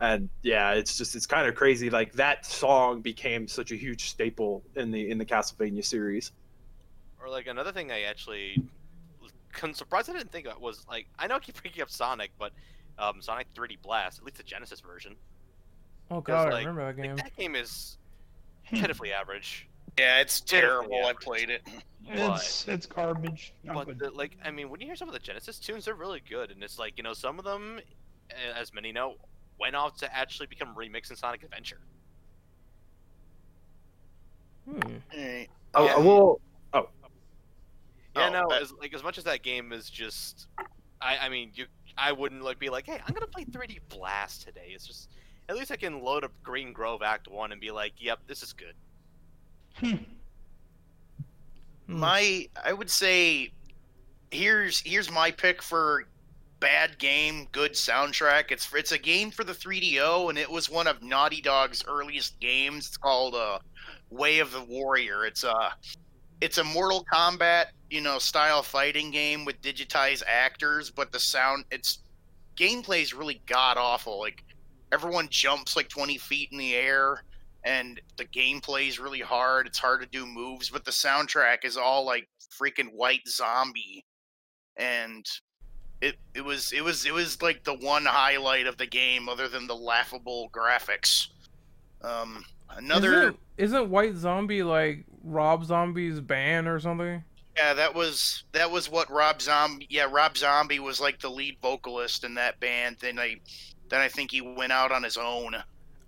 [0.00, 1.88] And yeah, it's just it's kind of crazy.
[1.88, 6.32] Like that song became such a huge staple in the in the Castlevania series.
[7.18, 8.62] Or like another thing I actually
[9.72, 12.52] surprised I didn't think of was like I know I keep bringing up Sonic, but
[12.98, 15.16] um, Sonic 3D Blast, at least the Genesis version,
[16.10, 17.16] Oh god, I remember that like, game.
[17.16, 17.98] that game is
[18.68, 18.76] Hmm.
[18.76, 19.68] pitifully average.
[19.98, 21.06] Yeah, it's Pitifully terrible.
[21.06, 21.62] I played it.
[22.04, 23.54] It's it's garbage.
[23.62, 25.94] Not But the, like, I mean, when you hear some of the Genesis tunes, they're
[25.94, 27.78] really good, and it's like you know some of them,
[28.58, 29.14] as many know,
[29.60, 31.78] went off to actually become remixed in Sonic Adventure.
[34.68, 34.78] Hmm.
[35.74, 35.98] Oh Yeah.
[35.98, 36.40] well,
[36.74, 36.80] Yeah,
[38.14, 40.46] Oh, no, that- as, like as much as that game is just,
[41.00, 41.66] I, I mean, you,
[41.96, 44.72] I wouldn't like be like, hey, I'm gonna play 3D Blast today.
[44.74, 45.10] It's just,
[45.48, 48.42] at least I can load up Green Grove Act One and be like, yep, this
[48.42, 48.74] is good.
[49.76, 50.02] Hmm.
[51.86, 53.52] My I would say
[54.30, 56.06] here's here's my pick for
[56.60, 58.50] bad game, good soundtrack.
[58.50, 62.38] It's it's a game for the 3DO and it was one of Naughty Dog's earliest
[62.40, 62.86] games.
[62.88, 63.58] It's called uh
[64.10, 65.26] Way of the Warrior.
[65.26, 65.72] It's a
[66.40, 71.66] it's a Mortal Kombat, you know, style fighting game with digitized actors, but the sound
[71.70, 71.98] it's
[72.56, 74.18] gameplay is really god awful.
[74.18, 74.42] Like
[74.90, 77.22] everyone jumps like 20 feet in the air
[77.64, 79.66] and the gameplay is really hard.
[79.66, 82.28] It's hard to do moves, but the soundtrack is all like
[82.58, 84.04] freaking white zombie,
[84.76, 85.24] and
[86.00, 89.48] it it was it was it was like the one highlight of the game, other
[89.48, 91.28] than the laughable graphics.
[92.02, 97.22] Um, another Isn't, isn't White Zombie like Rob Zombie's band or something?
[97.56, 101.56] Yeah, that was that was what Rob Zombie yeah Rob Zombie was like the lead
[101.60, 102.96] vocalist in that band.
[103.00, 103.36] Then I
[103.90, 105.56] then I think he went out on his own.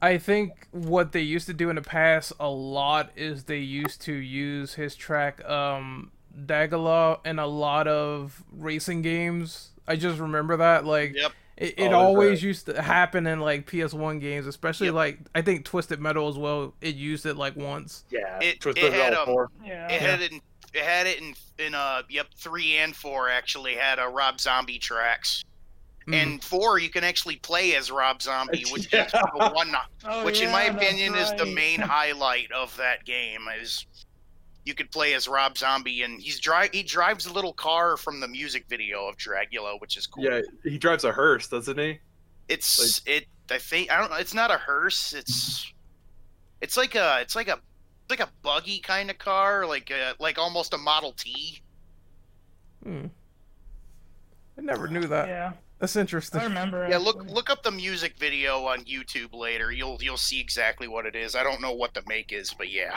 [0.00, 4.00] I think what they used to do in the past a lot is they used
[4.02, 6.10] to use his track um
[6.46, 9.70] Dragula in a lot of racing games.
[9.86, 11.32] I just remember that like Yep.
[11.56, 14.94] it, it is always that- used to happen in like PS1 games, especially Yep.
[14.94, 16.74] like I think Twisted Metal as well.
[16.80, 18.04] It used it like once.
[18.10, 19.50] yeah, It- Twisted it had, Metal um, 4.
[19.64, 19.88] Yeah.
[19.92, 20.42] It had it in it
[20.82, 25.44] had it in in uh yep three and four actually had a Rob Zombie tracks.
[26.08, 26.14] Mm.
[26.14, 29.06] And four you can actually play as Rob Zombie, which Yeah.
[29.06, 32.76] is the one Oh, which in my yeah, that's opinion is the main highlight of
[32.76, 33.86] that game is
[34.66, 38.20] you could play as Rob Zombie and he's drive he drives a little car from
[38.20, 40.24] the music video of Dragula, which is cool.
[40.24, 41.98] Yeah, he drives a hearse, doesn't he?
[42.48, 45.72] It's it I think I don't know it's not a hearse, it's
[46.60, 47.60] it's like a it's like a
[48.10, 51.62] like a buggy kind of car, like a, like almost a Model T.
[52.82, 53.06] Hmm.
[54.56, 55.28] I never knew that.
[55.28, 56.40] Yeah, That's interesting.
[56.40, 56.86] I remember.
[56.88, 57.32] Yeah, look actually.
[57.34, 59.72] look up the music video on YouTube later.
[59.72, 61.34] You'll you'll see exactly what it is.
[61.34, 62.96] I don't know what the make is, but yeah.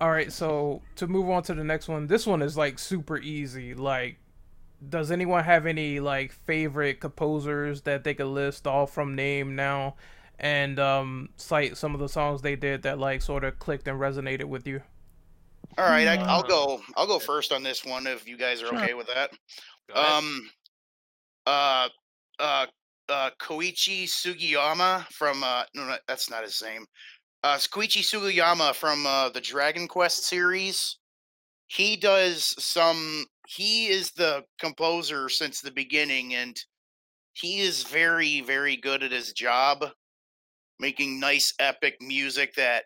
[0.00, 3.18] All right, so to move on to the next one, this one is like super
[3.18, 3.74] easy.
[3.74, 4.18] Like,
[4.88, 9.94] does anyone have any like favorite composers that they could list off from name now,
[10.42, 13.98] and um, cite some of the songs they did that like sort of clicked and
[13.98, 14.82] resonated with you?
[15.78, 16.26] All right, I, Mm.
[16.26, 16.82] I'll go.
[16.96, 18.78] I'll go first on this one if you guys are Sure.
[18.82, 19.30] okay with that.
[19.94, 20.50] Um,
[21.46, 21.88] uh,
[22.38, 22.66] uh,
[23.08, 26.84] uh, Koichi Sugiyama from uh, no, no, that's not his name.
[27.42, 30.98] Uh, Koichi Sugiyama from uh, the Dragon Quest series.
[31.68, 33.24] He does some.
[33.48, 36.56] He is the composer since the beginning, and
[37.32, 39.84] he is very, very good at his job,
[40.82, 42.84] making nice, epic music that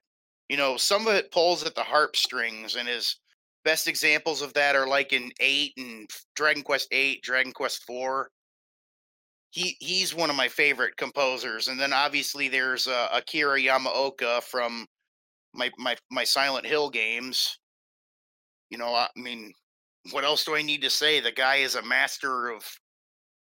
[0.49, 3.17] you know some of it pulls at the harp strings, and his
[3.65, 8.31] best examples of that are like in eight and Dragon Quest eight, Dragon Quest four.
[9.51, 14.87] He he's one of my favorite composers, and then obviously there's uh, Akira Yamaoka from
[15.55, 17.59] my my my Silent Hill games.
[18.71, 19.53] You know, I mean,
[20.13, 21.21] what else do I need to say?
[21.21, 22.65] The guy is a master of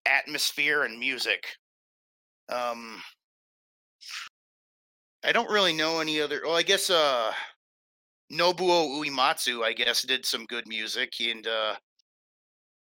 [0.07, 1.47] atmosphere and music.
[2.49, 3.01] Um,
[5.25, 6.41] I don't really know any other.
[6.45, 7.33] Well, I guess uh,
[8.33, 11.77] Nobuo Uematsu, I guess, did some good music, and uh,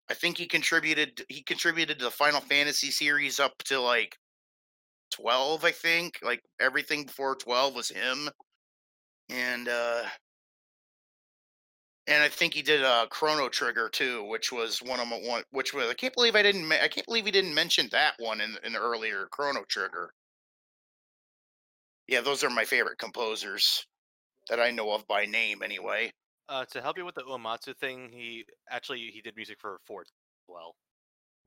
[0.09, 1.23] I think he contributed.
[1.29, 4.17] He contributed to the Final Fantasy series up to like
[5.11, 6.19] twelve, I think.
[6.23, 8.29] Like everything before twelve was him.
[9.29, 10.03] and uh,
[12.07, 15.43] and I think he did a Chrono Trigger too, which was one of my one.
[15.51, 16.71] Which was I can't believe I didn't.
[16.71, 20.11] I can't believe he didn't mention that one in in the earlier Chrono Trigger.
[22.09, 23.85] Yeah, those are my favorite composers
[24.49, 26.11] that I know of by name, anyway.
[26.49, 30.07] Uh, to help you with the Uematsu thing, he actually he did music for Fort
[30.47, 30.75] well.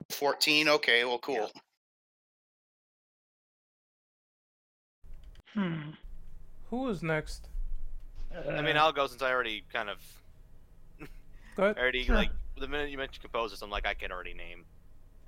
[0.09, 1.49] 14 okay well cool
[5.53, 5.91] Hmm.
[6.69, 7.47] Who is next?
[8.35, 9.99] I mean, Uh, I'll go since I already kind of
[11.55, 11.77] Go ahead.
[11.77, 12.15] already Sure.
[12.15, 14.65] like the minute you mentioned composers, I'm like I can already name.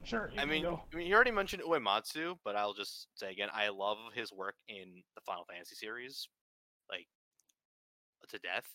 [0.06, 0.32] Sure.
[0.38, 0.82] I mean, go.
[0.94, 4.56] I mean, you already mentioned Uematsu, but I'll just say again, I love his work
[4.68, 6.28] in the Final Fantasy series,
[6.90, 7.08] like
[8.30, 8.66] to death.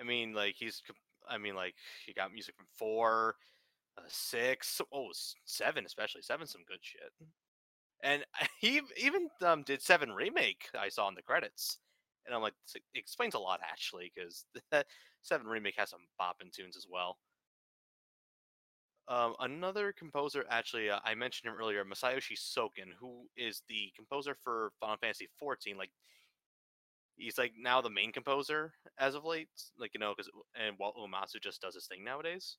[0.00, 0.82] I mean, like he's,
[1.28, 1.74] I mean, like
[2.06, 3.36] he got music from four,
[3.98, 5.10] uh, six, oh
[5.44, 7.10] seven especially seven, some good shit.
[8.02, 8.24] And
[8.60, 10.68] he even um, did seven remake.
[10.78, 11.78] I saw in the credits,
[12.26, 14.44] and I'm like, e- explains a lot actually, because
[15.22, 17.18] seven remake has some bopping tunes as well.
[19.08, 24.36] Um, another composer, actually, uh, I mentioned him earlier, Masayoshi Soken, who is the composer
[24.42, 25.76] for Final Fantasy XIV.
[25.76, 25.90] Like,
[27.16, 29.48] he's like now the main composer as of late.
[29.78, 32.56] Like, you know, because and while Uematsu just does his thing nowadays.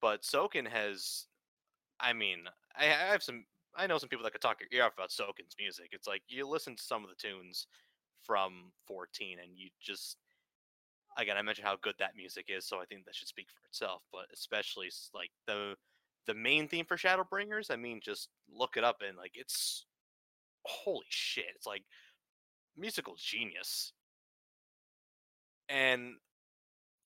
[0.00, 1.26] But Soken has,
[2.00, 2.44] I mean,
[2.76, 3.44] I, I have some,
[3.76, 5.88] I know some people that could talk your ear off about Soken's music.
[5.92, 7.66] It's like you listen to some of the tunes
[8.22, 10.16] from 14, and you just
[11.20, 13.66] again, I mentioned how good that music is, so I think that should speak for
[13.66, 14.02] itself.
[14.12, 15.74] But especially like the
[16.26, 19.86] the main theme for Shadowbringers, I mean, just look it up and like it's
[20.64, 21.84] holy shit, it's like
[22.76, 23.92] musical genius.
[25.68, 26.14] And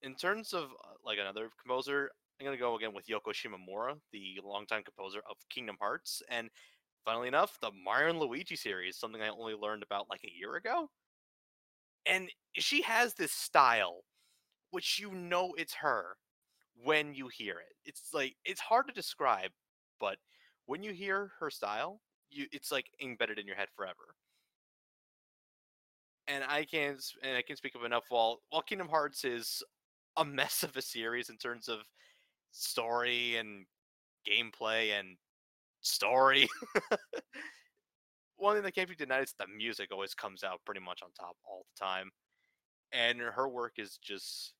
[0.02, 2.10] in terms of uh, like another composer,
[2.40, 6.50] I'm gonna go again with Yoko Shimomura, the longtime composer of Kingdom Hearts, and
[7.04, 10.56] funnily enough, the Mario and Luigi series, something I only learned about like a year
[10.56, 10.88] ago.
[12.06, 14.04] And she has this style
[14.70, 16.16] which you know it's her
[16.76, 17.74] when you hear it.
[17.84, 19.52] It's like it's hard to describe,
[20.00, 20.18] but
[20.66, 22.00] when you hear her style,
[22.30, 24.16] you it's like embedded in your head forever.
[26.26, 28.04] And I can s- and I can't speak of enough.
[28.08, 29.62] While while Kingdom Hearts is
[30.16, 31.80] a mess of a series in terms of
[32.52, 33.66] story and
[34.28, 35.16] gameplay and
[35.82, 36.48] story.
[38.36, 41.10] One thing that can't be denied is the music always comes out pretty much on
[41.12, 42.10] top all the time,
[42.92, 44.54] and her work is just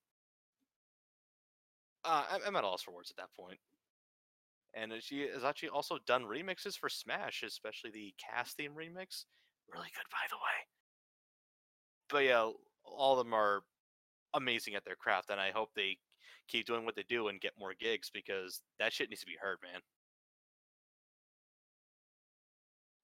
[2.04, 3.58] uh, I- I'm at a loss for words at that point.
[4.74, 9.24] And uh, she has actually also done remixes for Smash, especially the cast theme remix.
[9.72, 10.66] Really good, by the way.
[12.10, 12.50] But yeah,
[12.84, 13.62] all of them are
[14.34, 15.98] amazing at their craft, and I hope they
[16.48, 19.38] keep doing what they do and get more gigs because that shit needs to be
[19.40, 19.80] heard, man.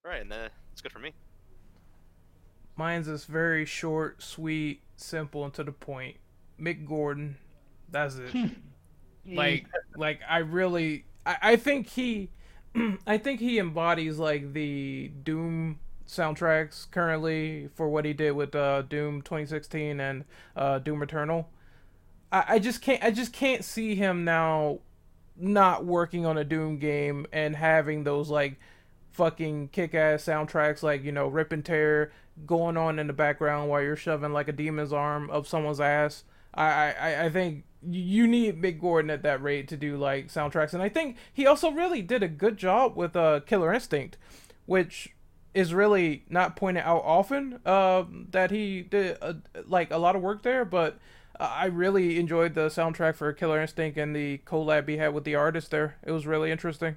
[0.05, 1.13] Right, and then it's good for me.
[2.77, 6.17] Mine's is very short, sweet, simple, and to the point.
[6.59, 7.37] Mick Gordon.
[7.91, 8.35] That's it.
[9.27, 12.31] like like i really i, I think he
[13.07, 15.79] i think he embodies like the doom
[16.09, 20.25] soundtracks currently for what he did with uh doom 2016 and
[20.57, 21.49] uh doom eternal
[22.33, 24.79] i, I just can't i just can't see him now
[25.37, 28.59] not working on a doom game and having those like
[29.13, 32.13] fucking kick-ass soundtracks like you know rip and tear
[32.47, 36.25] going on in the background while you're shoving like a demon's arm up someone's ass
[36.55, 40.75] i i, I think you need Mick Gordon at that rate to do like soundtracks,
[40.75, 44.17] and I think he also really did a good job with uh, Killer Instinct,
[44.67, 45.15] which
[45.55, 47.61] is really not pointed out often.
[47.65, 49.35] Uh, that he did uh,
[49.67, 50.99] like a lot of work there, but
[51.39, 55.35] I really enjoyed the soundtrack for Killer Instinct and the collab he had with the
[55.35, 55.97] artist there.
[56.05, 56.97] It was really interesting.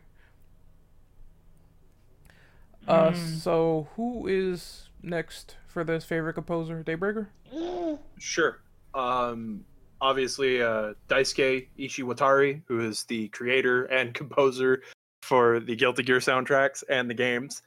[2.87, 3.35] Uh, Hmm.
[3.37, 7.27] so who is next for this favorite composer, Daybreaker?
[8.19, 8.61] Sure.
[8.93, 9.65] Um,
[10.01, 14.81] obviously, uh, Daisuke Ishiwatari, who is the creator and composer
[15.21, 17.61] for the Guilty Gear soundtracks and the games.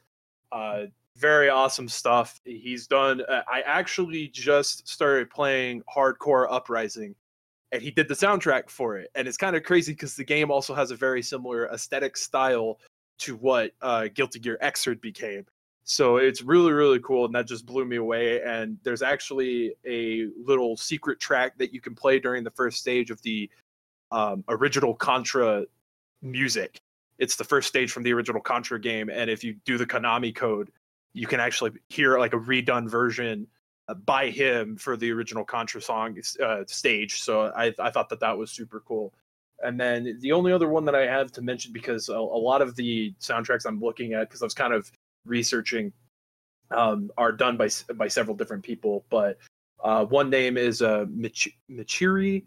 [0.51, 0.83] Uh,
[1.17, 2.39] very awesome stuff.
[2.45, 3.21] He's done.
[3.27, 7.15] Uh, I actually just started playing Hardcore Uprising,
[7.71, 9.09] and he did the soundtrack for it.
[9.15, 12.79] And it's kind of crazy because the game also has a very similar aesthetic style
[13.19, 15.45] to what uh, Guilty Gear Xrd became.
[15.83, 18.41] So it's really, really cool, and that just blew me away.
[18.41, 23.09] And there's actually a little secret track that you can play during the first stage
[23.09, 23.49] of the
[24.11, 25.63] um, original Contra
[26.21, 26.81] music.
[27.19, 30.35] It's the first stage from the original Contra game, and if you do the Konami
[30.35, 30.71] code,
[31.13, 33.47] you can actually hear like a redone version
[33.87, 37.21] uh, by him for the original Contra song uh, stage.
[37.21, 39.13] So I, I thought that that was super cool.
[39.63, 42.61] And then the only other one that I have to mention because a, a lot
[42.61, 44.91] of the soundtracks I'm looking at because I was kind of
[45.25, 45.91] researching
[46.71, 49.05] um, are done by by several different people.
[49.09, 49.37] But
[49.83, 52.43] uh, one name is uh, Mich- Michiri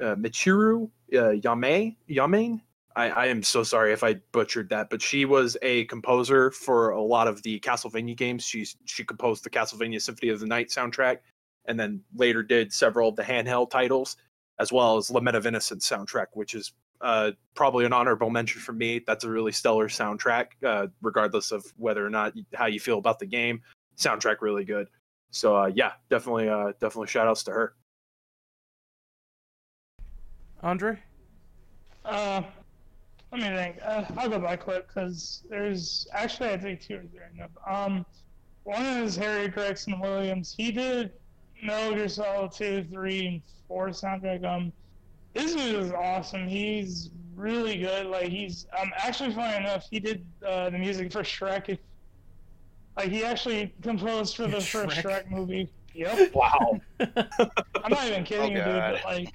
[0.00, 2.60] uh, Michiru uh, Yame Yamane.
[2.96, 6.90] I, I am so sorry if I butchered that, but she was a composer for
[6.90, 8.44] a lot of the Castlevania games.
[8.44, 11.18] She's she composed the Castlevania Symphony of the Night soundtrack,
[11.66, 14.16] and then later did several of the handheld titles,
[14.60, 18.74] as well as Lament of Innocence soundtrack, which is uh, probably an honorable mention for
[18.74, 19.00] me.
[19.06, 23.18] That's a really stellar soundtrack, uh, regardless of whether or not how you feel about
[23.18, 23.62] the game.
[23.96, 24.88] Soundtrack really good.
[25.30, 27.74] So uh, yeah, definitely, uh, definitely shout outs to her.
[30.62, 30.98] Andre?
[32.04, 32.42] Uh,
[33.32, 33.78] let me think.
[33.82, 37.20] Uh, I'll go by quick because there's actually I think two or three.
[37.20, 37.48] I know.
[37.66, 38.06] Um,
[38.64, 40.54] one is Harry Gregson Williams.
[40.54, 41.12] He did
[41.62, 44.44] Metal Gear Solid two, three, and four soundtrack.
[44.44, 44.72] Um,
[45.34, 46.46] this dude is awesome.
[46.46, 48.06] He's really good.
[48.06, 51.68] Like he's um actually funny enough, he did uh, the music for Shrek.
[51.68, 51.78] If,
[52.96, 55.02] like he actually composed for the first Shrek.
[55.26, 55.70] Shrek movie.
[55.94, 56.32] Yep.
[56.34, 56.80] Wow.
[57.00, 58.64] I'm not even kidding Oh, you, dude.
[58.64, 59.34] But like,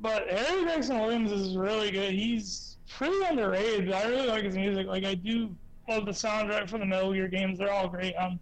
[0.00, 2.12] but Harry Gregson Williams is really good.
[2.12, 3.86] He's pretty underrated.
[3.86, 4.86] But I really like his music.
[4.86, 5.54] Like, I do
[5.88, 7.58] love the soundtrack for the Metal Gear games.
[7.58, 8.14] They're all great.
[8.14, 8.40] Um,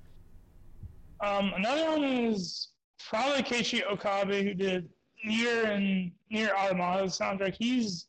[1.20, 2.68] um, another one is
[3.08, 4.88] probably Keiichi Okabe, who did
[5.26, 7.56] NieR and NieR Automata's soundtrack.
[7.58, 8.06] He's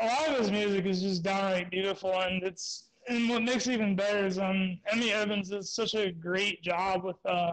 [0.00, 3.72] a lot of his music is just downright beautiful, and it's and what makes it
[3.72, 7.52] even better is um Emi Evans does such a great job with uh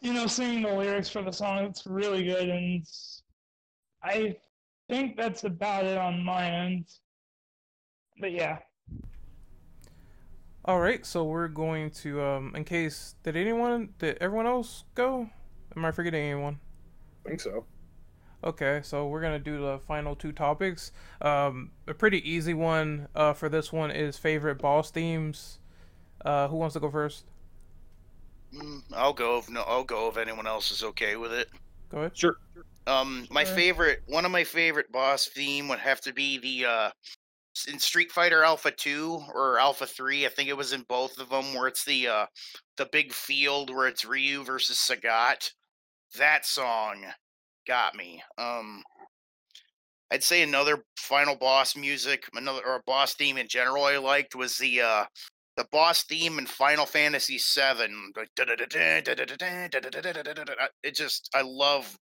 [0.00, 1.64] you know, singing the lyrics for the song.
[1.64, 2.84] It's really good, and
[4.02, 4.36] I
[4.88, 6.86] think that's about it on my end.
[8.20, 8.58] But yeah,
[10.66, 15.30] All right, so we're going to um in case did anyone did everyone else go?
[15.76, 16.60] Am I forgetting anyone?
[17.24, 17.66] I think so.
[18.44, 20.92] Okay, so we're gonna do the final two topics.
[21.20, 25.58] Um, a pretty easy one uh, for this one is favorite boss themes.
[26.24, 27.26] Uh, who wants to go first?
[28.52, 31.48] Mm, I'll go if no, I'll go if anyone else is okay with it.
[31.88, 32.12] Go ahead.
[32.12, 32.36] Sure.
[32.86, 33.46] Um, my Sure.
[33.46, 37.16] favorite, one of my favorite boss theme would have to be the uh, s-
[37.64, 40.26] in Street Fighter Alpha Two or Alpha Three.
[40.26, 42.26] I think it was in both of them, where it's the uh,
[42.76, 45.50] the big field where it's Ryu versus Sagat.
[46.18, 47.04] That song
[47.66, 48.22] got me.
[48.38, 48.82] Um,
[50.10, 54.34] I'd say another final boss music, another or a boss theme in general I liked
[54.34, 55.04] was the uh,
[55.56, 58.12] the boss theme in Final Fantasy VII.
[60.82, 61.98] It just I love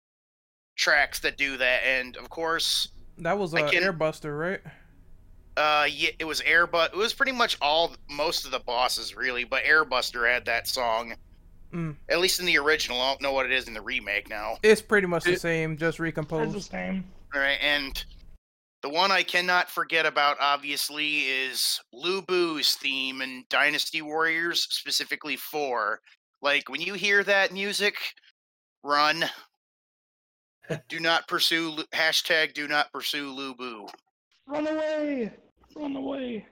[0.76, 2.88] tracks that do that, and of course,
[3.18, 4.60] That was uh, can- Airbuster, right?
[5.58, 6.86] Uh, yeah, it was Airbus.
[6.86, 11.14] It was pretty much all most of the bosses really, but Airbuster had that song.
[11.74, 11.96] Mm.
[12.08, 14.56] At least in the original, I don't know what it is in the remake now.
[14.62, 16.70] It's pretty much the It- same, just it's the recomposed.
[16.70, 17.04] same.
[17.34, 18.02] All right, and
[18.82, 25.36] the one I cannot forget about, obviously, is Lu Bu's theme in Dynasty Warriors, specifically
[25.36, 26.00] four.
[26.40, 27.96] Like when you hear that music,
[28.82, 29.24] run.
[30.88, 31.76] do not pursue.
[31.92, 33.88] Hashtag do not pursue Lu Bu.
[34.46, 35.32] Run away!
[35.78, 36.46] Run away!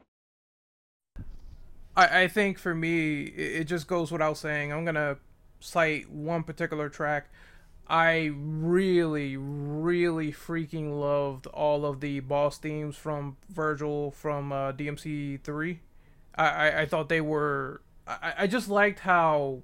[1.97, 4.73] I, I think for me, it, it just goes without saying.
[4.73, 5.17] I'm gonna
[5.59, 7.29] cite one particular track.
[7.89, 15.41] I really, really freaking loved all of the boss themes from Vergil from uh, DMC
[15.43, 15.81] three.
[16.37, 17.83] I, I, I thought they were.
[18.07, 19.63] I, I just liked how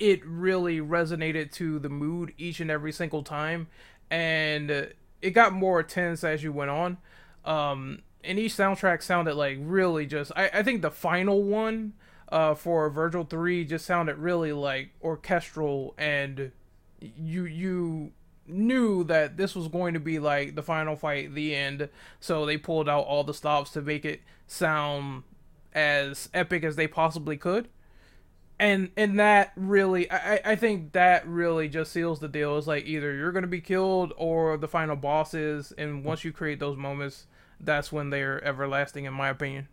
[0.00, 3.68] it really resonated to the mood each and every single time,
[4.10, 6.98] and it got more tense as you went on.
[7.44, 10.32] Um, and each soundtrack sounded like really just.
[10.36, 11.94] I, I think the final one
[12.30, 16.52] uh, for Vergil three just sounded really like orchestral, and
[17.00, 18.12] you you
[18.46, 21.88] knew that this was going to be like the final fight, the end.
[22.18, 25.22] So they pulled out all the stops to make it sound
[25.72, 27.68] as epic as they possibly could
[28.58, 32.86] and and that really I, I- think that really just seals the deal it's like
[32.86, 36.76] either you're gonna be killed or the final boss is and once you create those
[36.76, 37.26] moments
[37.60, 39.68] that's when they're everlasting in my opinion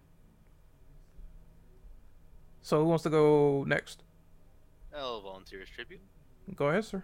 [2.62, 4.04] so who wants to go next
[4.96, 6.02] I'll volunteer as tribute.
[6.56, 7.04] go ahead sir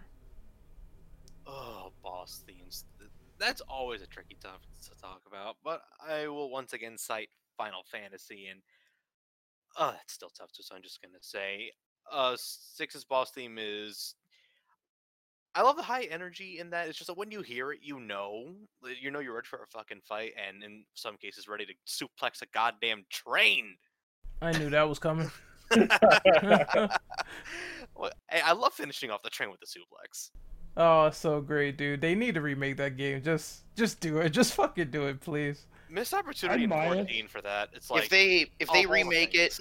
[1.46, 2.84] Oh, boss themes.
[3.38, 7.28] That's always a tricky topic to talk about, but I will once again cite
[7.58, 8.60] Final Fantasy, and
[9.78, 10.48] oh, that's still tough.
[10.52, 11.72] So I'm just gonna say,
[12.10, 14.14] uh, Six's boss theme is.
[15.54, 16.88] I love the high energy in that.
[16.88, 18.46] It's just that when you hear it, you know,
[18.84, 21.74] uh, you know you're ready for a fucking fight, and in some cases, ready to
[21.86, 23.76] suplex a goddamn train.
[24.42, 25.30] i knew that was coming
[27.96, 30.30] Well, hey, I love finishing off the train with the suplex.
[30.76, 34.52] oh so great dude they need to remake that game just just do it just
[34.54, 37.30] fucking do it please Missed opportunity in buy it.
[37.30, 37.68] for that.
[37.72, 39.56] It's like if they if they of all the remake it,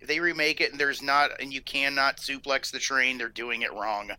[0.00, 3.62] if they remake it and there's not and you cannot suplex the train, they're doing
[3.62, 4.10] it wrong.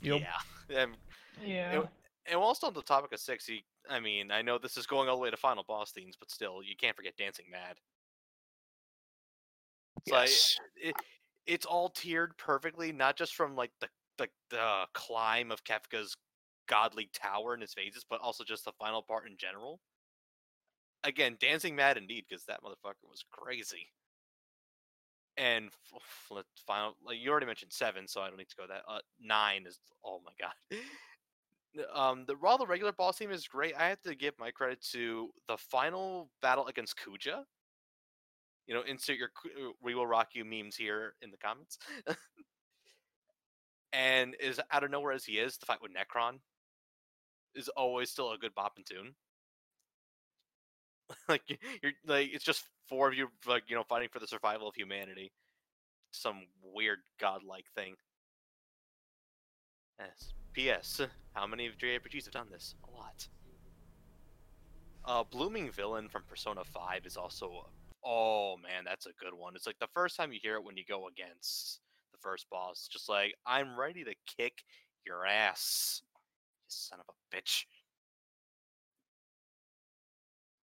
[0.00, 0.20] Yep.
[0.20, 0.76] Yeah.
[0.82, 0.96] And,
[1.40, 1.86] Yeah.
[2.26, 5.16] and whilst on the topic of sexy, I mean, I know this is going all
[5.16, 7.76] the way to final boss themes, but still, you can't forget Dancing Mad.
[9.98, 10.58] It's like Yes.
[10.76, 10.96] it,
[11.46, 13.88] it's all tiered perfectly, not just from like the
[14.18, 16.16] like the climb of Kefka's
[16.66, 19.80] godly tower in his phases, but also just the final part in general.
[21.04, 23.92] Again, dancing mad indeed, because that motherfucker was crazy.
[25.38, 25.70] And
[26.30, 28.82] let's final, like you already mentioned seven, so I don't need to go that.
[28.88, 30.78] Uh, nine is oh my god.
[31.94, 34.80] Um, the while the regular boss theme is great, I have to give my credit
[34.92, 37.42] to the final battle against Kuja.
[38.66, 41.78] You know, insert your uh, "We Will Rock You" memes here in the comments.
[43.92, 46.38] and is out of nowhere as he is, the fight with Necron
[47.54, 49.14] is always still a good bop and tune.
[51.28, 51.42] like
[51.82, 54.74] you're like it's just four of you like you know fighting for the survival of
[54.74, 55.32] humanity.
[56.12, 57.94] Some weird godlike thing.
[59.98, 60.32] Yes.
[60.52, 61.00] P.S.
[61.34, 62.74] How many of JRPGs have done this?
[62.88, 63.28] A lot.
[65.04, 67.46] Uh, Blooming Villain from Persona 5 is also.
[67.66, 67.70] a-
[68.08, 69.56] Oh man, that's a good one.
[69.56, 71.80] It's like the first time you hear it when you go against
[72.12, 72.86] the first boss.
[72.90, 74.62] Just like, I'm ready to kick
[75.04, 76.02] your ass.
[76.04, 77.64] You son of a bitch.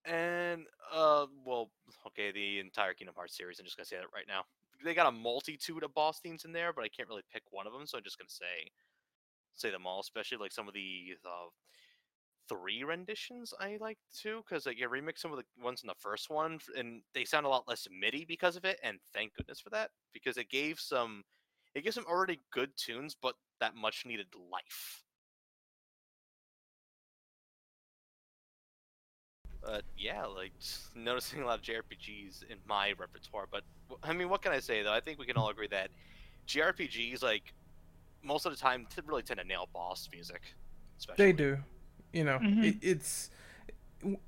[0.04, 1.70] And, uh, well,
[2.08, 4.42] okay, the entire Kingdom Hearts series, I'm just gonna say that right now.
[4.84, 7.66] They got a multitude of boss themes in there, but I can't really pick one
[7.66, 8.70] of them, so I'm just gonna say
[9.54, 11.48] say them all, especially like some of the uh,
[12.48, 15.94] three renditions I like too, because like you remix some of the ones in the
[15.98, 19.60] first one, and they sound a lot less MIDI because of it, and thank goodness
[19.60, 21.22] for that, because it gave some,
[21.74, 25.04] it gives some already good tunes, but that much needed life.
[29.64, 33.46] But yeah, like just noticing a lot of JRPGs in my repertoire.
[33.50, 33.62] But
[34.02, 34.92] I mean, what can I say though?
[34.92, 35.90] I think we can all agree that
[36.48, 37.54] JRPGs, like
[38.22, 40.42] most of the time, t- really tend to nail boss music.
[40.98, 41.24] Especially.
[41.26, 41.58] They do.
[42.12, 42.64] You know, Mhm.
[42.64, 43.30] it, it's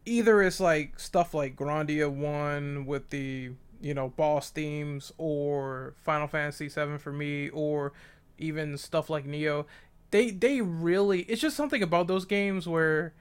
[0.04, 6.26] either it's like stuff like Grandia One with the you know boss themes, or Final
[6.28, 7.92] Fantasy Seven for me, or
[8.38, 9.66] even stuff like Neo.
[10.10, 13.14] They they really it's just something about those games where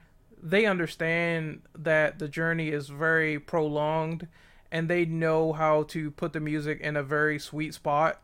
[0.44, 4.28] they understand that the journey is very prolonged
[4.70, 8.20] and they know how to put the music in a very sweet spot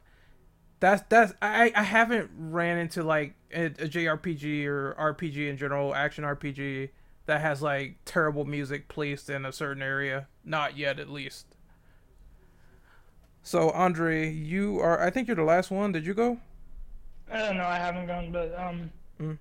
[0.80, 5.94] that's that's I I haven't ran into like a, a JRPG or RPG in general,
[5.94, 6.88] action RPG
[7.26, 10.26] that has like terrible music placed in a certain area.
[10.42, 11.46] Not yet, at least.
[13.42, 15.00] So Andre, you are.
[15.00, 15.92] I think you're the last one.
[15.92, 16.38] Did you go?
[17.30, 18.90] Uh, no, I haven't gone, but um,
[19.20, 19.36] Mm.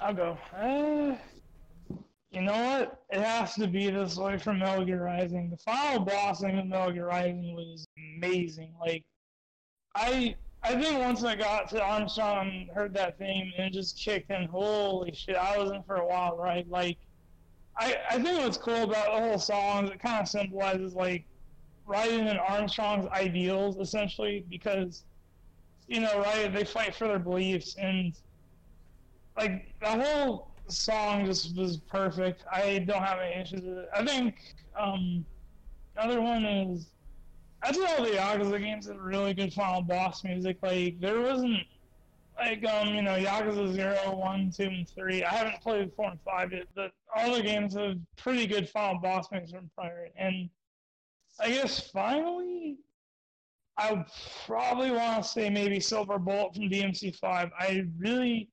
[0.00, 0.38] I'll go.
[0.56, 1.16] Uh,
[2.30, 3.02] you know what?
[3.10, 5.50] It has to be this way for Metal Gear Rising.
[5.50, 8.72] The final boss of Metal Gear Rising was amazing.
[8.80, 9.04] Like,
[9.94, 13.98] I I think once I got to Armstrong and heard that theme and it just
[13.98, 16.68] kicked in, holy shit, I was in for a while, right?
[16.68, 16.98] Like,
[17.78, 21.24] I I think what's cool about the whole song is it kind of symbolizes like
[21.86, 25.04] riding in Armstrong's ideals essentially because
[25.86, 26.52] you know, right?
[26.52, 28.14] They fight for their beliefs, and
[29.36, 32.44] like the whole song just was perfect.
[32.52, 33.88] I don't have any issues with it.
[33.94, 34.36] I think
[34.78, 35.24] um,
[35.96, 36.86] another one is
[37.62, 40.58] I think all the Yakuza games had really good final boss music.
[40.62, 41.64] Like there wasn't
[42.38, 45.24] like um you know Yakuza Zero, One, Two, and Three.
[45.24, 49.00] I haven't played four and five yet, but all the games have pretty good final
[49.00, 50.08] boss music from prior.
[50.16, 50.48] And
[51.40, 52.76] I guess finally
[53.78, 54.04] I
[54.44, 57.22] probably want to say maybe Silver Bullet from DMC5.
[57.56, 58.48] I really,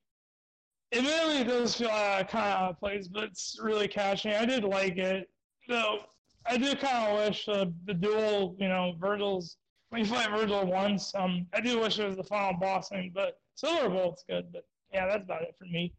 [0.92, 4.34] admittedly, it does feel uh, kind of out of place, but it's really catchy.
[4.34, 5.28] I did like it.
[5.68, 6.00] Though
[6.46, 9.56] I do kind of wish uh, the duel, you know, Vergil's
[9.90, 11.14] when you fight Virgil once.
[11.14, 14.46] Um, I do wish it was the final boss thing, but Silver Bullet's good.
[14.52, 15.92] But yeah, that's about it for me.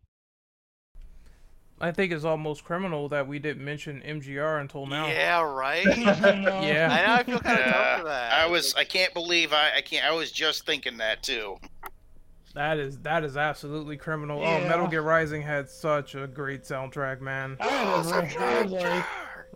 [1.79, 5.07] I think it's almost criminal that we didn't mention MGR until now.
[5.07, 5.85] Yeah, right.
[5.97, 6.61] No.
[6.63, 6.89] Yeah.
[6.91, 7.13] I know.
[7.13, 8.33] I feel kind of Yeah, dumb for that.
[8.33, 11.57] I was I can't believe I I can't I was just thinking that too.
[12.57, 14.41] That is that is absolutely criminal.
[14.43, 17.55] Oh, Metal Gear Rising had such a great soundtrack, man.
[17.59, 18.07] I, had to I was
[18.71, 19.05] like,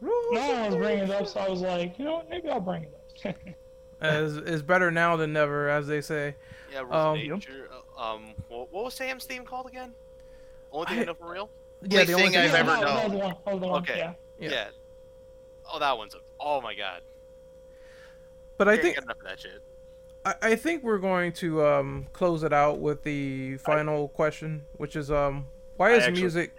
[0.04, 2.30] no one was bringing it up, so I was like, you know what?
[2.30, 2.94] Maybe I'll bring it
[3.26, 3.36] up.
[4.02, 6.36] As is better now than never, as they say.
[6.72, 7.70] yeah, um, Nature.
[7.98, 9.94] Um, what, what was Sam's theme called again?
[10.72, 11.50] Only thing I- I know for real.
[11.82, 13.12] Yeah, the only thing thing I've ever that known.
[13.12, 13.98] the one, that was Okay.
[13.98, 14.14] yeah.
[14.40, 14.50] Yeah.
[14.52, 14.68] Yeah.
[15.74, 16.20] Oh, that one's a.
[16.40, 17.02] Oh my god.
[18.60, 19.64] But I Can't think get enough of that shit.
[20.26, 24.96] I, I think we're going to um close it out with the final question, which
[24.96, 25.46] is um
[25.78, 26.58] why is actually music?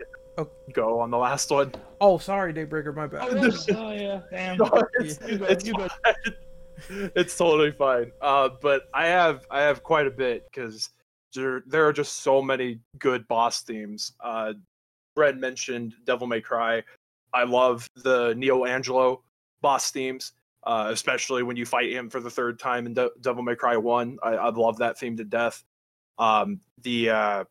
[0.73, 1.73] Go on the last one.
[2.01, 3.31] Oh, sorry, Daybreaker, my Oh, bad.
[3.37, 4.57] that's- oh, yeah, damn.
[4.57, 5.89] No, it's, You go, it's you go.
[6.05, 6.35] fine.
[7.15, 8.11] it's totally fine.
[8.21, 10.89] Uh, but I have I have quite a bit because
[11.35, 14.13] there there are just so many good boss themes.
[14.21, 14.55] Uh,
[15.15, 16.83] Brett mentioned Devil May Cry.
[17.35, 19.23] I love the Nelo Angelo
[19.61, 20.33] boss themes,
[20.65, 23.77] uh, especially when you fight him for the third time in De- Devil May Cry
[23.77, 24.19] One.
[24.23, 25.63] I, I love that theme to death.
[26.19, 27.45] Um, the uh,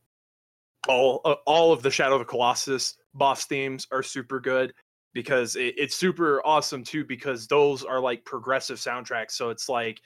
[0.88, 4.74] all uh, all of the Shadow of the Colossus boss themes are super good
[5.14, 9.32] because it, it's super awesome too because those are like progressive soundtracks.
[9.32, 10.02] So it's like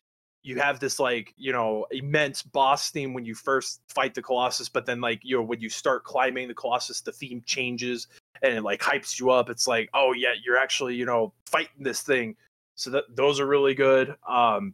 [0.46, 4.70] you have this like you know immense boss theme when you first fight the colossus
[4.70, 8.08] but then like you know when you start climbing the colossus the theme changes
[8.44, 11.82] and it like hypes you up it's like oh yeah you're actually you know fighting
[11.84, 12.36] this thing
[12.76, 14.16] so that those are really good.
[14.28, 14.74] Um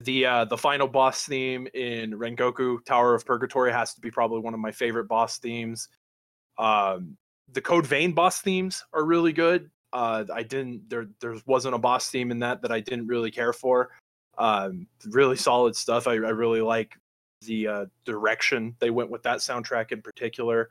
[0.00, 4.40] the uh the final boss theme in rengoku tower of purgatory has to be probably
[4.40, 5.88] one of my favorite boss themes.
[6.58, 7.16] Um
[7.52, 9.70] the code vein boss themes are really good.
[9.92, 13.30] Uh i didn't there there wasn't a boss theme in that that i didn't really
[13.30, 13.90] care for.
[14.36, 16.08] Um really solid stuff.
[16.08, 16.98] I, I really like
[17.42, 20.70] the uh direction they went with that soundtrack in particular.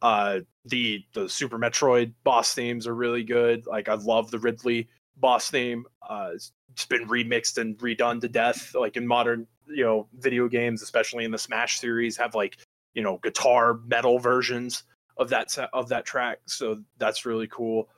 [0.00, 3.66] Uh the the super metroid boss themes are really good.
[3.66, 4.88] Like i love the ridley
[5.20, 6.52] boss theme uh it's,
[6.88, 11.32] been remixed and redone to death like in modern you know video games especially in
[11.32, 12.58] the smash series have like
[12.94, 14.84] you know guitar metal versions
[15.16, 17.88] of that of that track so that's really cool.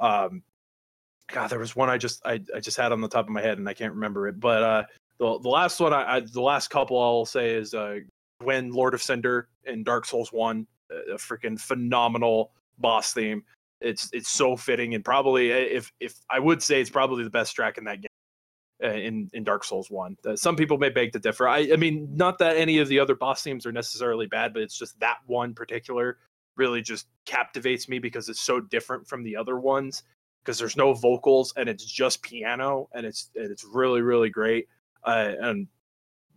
[0.00, 0.42] Um
[1.28, 3.42] god there was one i just i, I just had on the top of my
[3.42, 4.84] head and i can't remember it but uh
[5.18, 7.98] the, the last one I, I the last couple i'll say is uh
[8.40, 13.42] Gwyn lord of cinder in dark souls 1 a a freaking phenomenal boss theme
[13.86, 17.30] it's it's so fitting and probably uh, if if i would say it's probably the
[17.30, 18.08] best track in that game
[18.84, 21.48] uh, in in dark souls 1 uh, some people may beg to differ.
[21.48, 24.62] I i mean not that any of the other boss themes are necessarily bad but
[24.62, 26.18] it's just that one particular
[26.56, 30.02] really just captivates me because it's so different from the other ones
[30.42, 34.68] because there's no vocals and it's just piano and it's and it's really really great.
[35.04, 35.68] Uh, and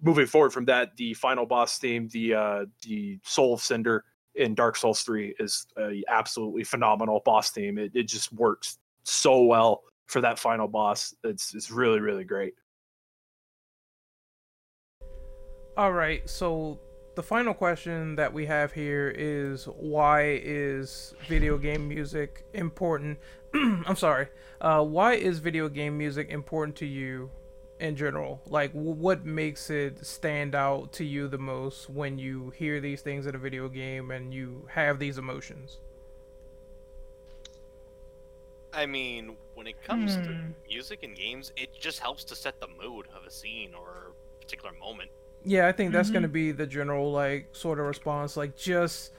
[0.01, 4.05] moving forward from that the final boss theme the uh the soul of cinder
[4.39, 9.43] in dark souls 3 is a absolutely phenomenal boss theme it, it just works so
[9.43, 12.53] well for that final boss it's it's really really great
[15.79, 16.77] All right, so
[17.15, 23.17] the final question that we have here is why is video game music important?
[23.53, 24.27] I'm sorry.
[24.59, 27.31] Uh, why is video game music important to you
[27.79, 28.41] in general?
[28.45, 33.25] Like, what makes it stand out to you the most when you hear these things
[33.25, 35.79] in a video game and you have these emotions?
[38.73, 40.51] I mean, when it comes to Hmm.
[40.67, 44.41] music and games, it just helps to set the mood of a scene or a
[44.41, 45.11] particular moment.
[45.43, 46.13] Yeah, I think that's Mhm.
[46.13, 49.13] going to be the general like sort of response like just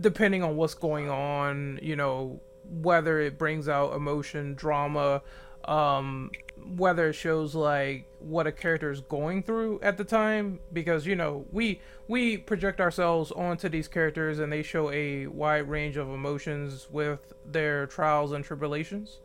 [0.00, 2.40] depending on what's going on, you know,
[2.82, 5.22] whether it brings out emotion, drama,
[5.66, 6.30] um
[6.74, 11.14] whether it shows like what a character is going through at the time because you
[11.14, 16.08] know, we we project ourselves onto these characters and they show a wide range of
[16.08, 19.18] emotions with their trials and tribulations.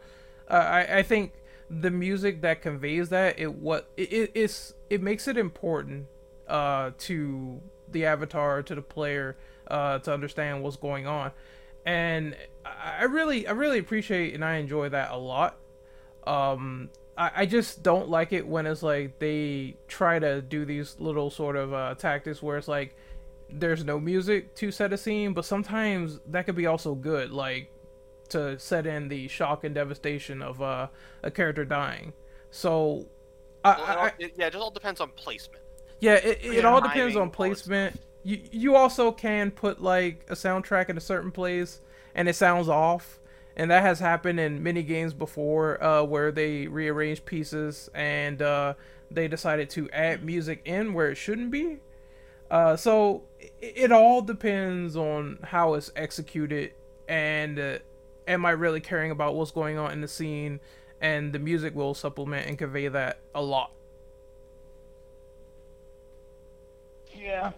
[0.50, 1.34] Uh, I I think
[1.70, 6.06] the music that conveys that it what it, it it's it makes it important
[6.48, 9.38] uh to the avatar to the player
[9.70, 11.32] uh to understand what's going on
[11.86, 12.36] and
[12.66, 15.61] I really I really appreciate and I enjoy that a lot
[16.28, 20.96] um I, I just don't like it when it's like they try to do these
[21.00, 22.96] little sort of uh, tactics where it's like
[23.50, 27.70] there's no music to set a scene but sometimes that could be also good like
[28.30, 30.88] to set in the shock and devastation of uh,
[31.24, 32.14] a character dying
[32.50, 33.06] so
[33.66, 35.62] I, Well, it all, I- it, yeah, it just all depends on placement.
[36.00, 36.62] yeah, it, it Yeah.
[36.64, 38.00] all depends on placement.
[38.24, 41.82] You you also can put like a soundtrack in a certain place
[42.16, 43.20] and it sounds off,
[43.62, 48.74] and that has happened in many games before, uh, where they rearranged pieces and uh,
[49.12, 51.78] they decided to add music in where it shouldn't be.
[52.50, 56.74] Uh, so it, it all depends on how it's executed
[57.08, 57.78] and uh,
[58.28, 60.60] am I really caring about what's going on in the scene,
[61.00, 63.74] and the music will supplement and convey that a lot.
[67.16, 67.52] Yeah.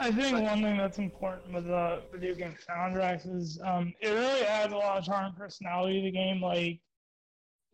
[0.00, 4.44] I think one thing that's important with the video game soundtracks is um, it really
[4.46, 6.40] adds a lot of charm and personality to the game.
[6.40, 6.80] Like,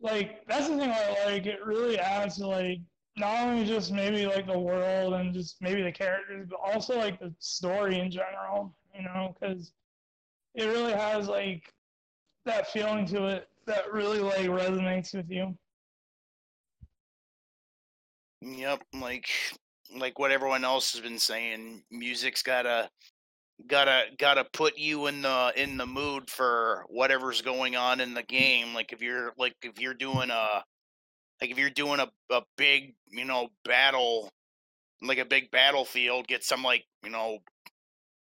[0.01, 1.45] like that's the thing I like.
[1.45, 2.79] It really adds to like
[3.15, 7.17] not only just maybe like the world and just maybe the characters, but also like
[7.17, 8.75] the story in general.
[8.93, 9.71] You know, because
[10.53, 11.73] it really has like
[12.43, 15.57] that feeling to it that really like resonates with you.
[18.41, 19.29] Yep, like
[19.95, 22.89] like what everyone else has been saying, music's gotta
[23.65, 28.23] gotta gotta put you in the in the mood for whatever's going on in the
[28.23, 28.73] game.
[28.73, 30.63] Like if you're like if you're doing a
[31.41, 34.29] like if you're doing a, a big, you know, battle,
[35.01, 37.39] like a big battlefield, get some like, you know,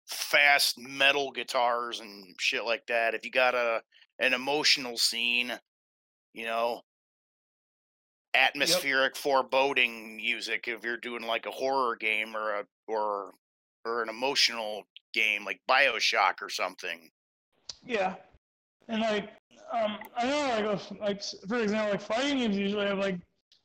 [0.06, 3.14] fast metal guitars and shit like that.
[3.14, 3.82] If you got a
[4.20, 5.52] an emotional scene,
[6.32, 6.80] you know,
[8.34, 13.32] atmospheric foreboding music if you're doing like a horror game or a or
[13.84, 17.10] or an emotional game like BioShock or something.
[17.84, 18.14] Yeah,
[18.88, 19.30] and like
[19.72, 23.20] um, I know like like for example, like fighting games usually have like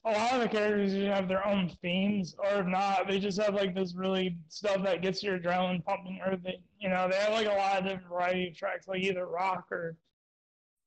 [0.06, 3.42] a lot of the characters usually have their own themes, or if not, they just
[3.42, 7.18] have like this really stuff that gets your adrenaline pumping, or they you know they
[7.18, 9.96] have like a lot of different variety of tracks, like either rock or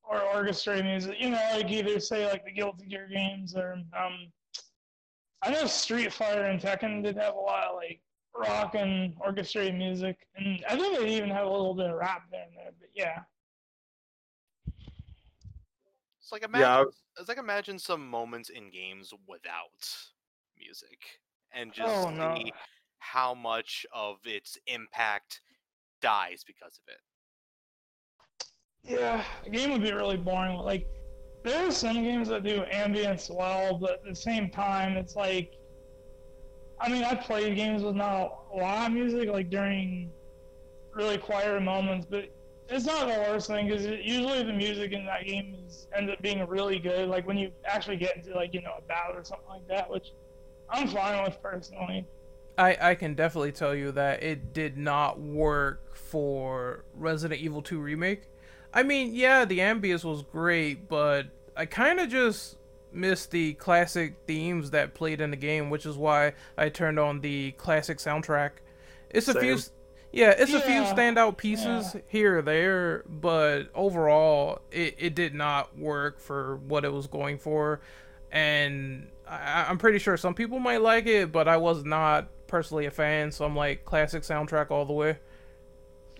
[0.03, 1.15] or orchestrated music.
[1.19, 4.31] You know, like either say like the Guilty Gear games or um,
[5.41, 8.01] I know Street Fighter and Tekken did have a lot of like
[8.35, 12.23] rock and orchestrated music, and I think they even have a little bit of rap
[12.31, 12.71] there and there.
[12.79, 13.19] But yeah,
[16.21, 16.83] It's like imagine, Yeah,
[17.19, 19.85] it's like imagine some moments in games without
[20.57, 21.19] music,
[21.51, 22.33] and just Oh, no.
[22.35, 22.53] see
[22.99, 25.41] how much of its impact
[26.01, 27.01] dies because of it.
[28.83, 30.57] Yeah, a game would be really boring.
[30.57, 30.87] Like
[31.43, 35.53] there are some games that do ambience well, but at the same time, it's like.
[36.79, 40.11] I mean, I played games with not a lot of music, like during
[40.91, 42.29] really quieter moments, but
[42.67, 46.21] it's not the worst thing because usually the music in that game is ends up
[46.21, 47.07] being really good.
[47.07, 49.89] Like when you actually get into like you know a battle or something like that,
[49.89, 50.11] which
[50.69, 52.05] I'm fine with personally.
[52.57, 57.79] I, I can definitely tell you that it did not work for Resident Evil 2
[57.79, 58.23] Remake.
[58.73, 62.57] I mean, yeah, the ambience was great, but I kind of just
[62.91, 67.21] missed the classic themes that played in the game, which is why I turned on
[67.21, 68.51] the classic soundtrack.
[69.09, 69.57] It's a few,
[70.11, 72.01] yeah, it's a few standout pieces yeah.
[72.07, 77.37] here or there, but overall, it, it did not work for what it was going
[77.37, 77.81] for.
[78.31, 82.87] And I, I'm pretty sure some people might like it, but I was not personally
[82.87, 85.17] a fan, so I'm like classic soundtrack all the way.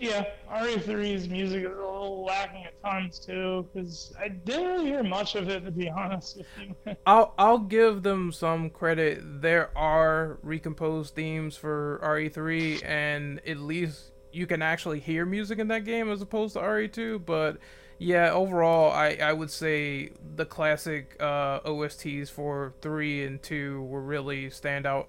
[0.03, 5.01] Yeah, RE3's music is a little lacking at times too, because I didn't really hear
[5.01, 6.95] much of it to be honest with you.
[7.05, 9.41] I'll I'll give them some credit.
[9.41, 15.69] There are recomposed themes for RE3, and at least you can actually hear music in
[15.69, 17.25] that game as opposed to RE2.
[17.25, 17.59] But
[17.97, 24.01] yeah, overall, I I would say the classic uh, OSTs for three and two were
[24.01, 25.05] really standout.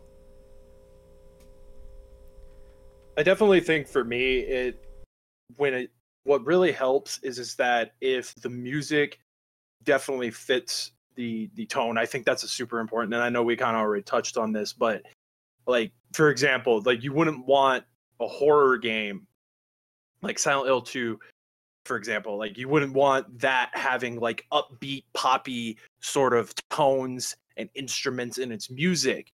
[3.16, 4.83] I definitely think for me it
[5.56, 5.90] when it
[6.24, 9.20] what really helps is is that if the music
[9.82, 13.14] definitely fits the the tone, I think that's a super important.
[13.14, 15.02] And I know we kind of already touched on this, but
[15.66, 17.84] like for example, like you wouldn't want
[18.20, 19.26] a horror game
[20.22, 21.18] like Silent Hill 2
[21.84, 27.68] for example, like you wouldn't want that having like upbeat poppy sort of tones and
[27.74, 29.30] instruments in its music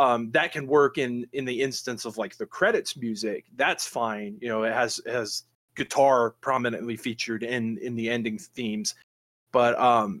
[0.00, 4.38] um, that can work in in the instance of like the credits music that's fine
[4.40, 5.44] you know it has it has
[5.80, 8.94] guitar prominently featured in in the ending themes
[9.50, 10.20] but um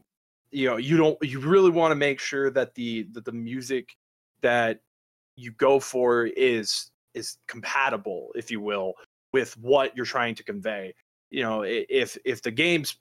[0.50, 3.94] you know you don't you really want to make sure that the that the music
[4.40, 4.80] that
[5.36, 8.94] you go for is is compatible if you will
[9.32, 10.94] with what you're trying to convey.
[11.30, 12.96] You know if if the game's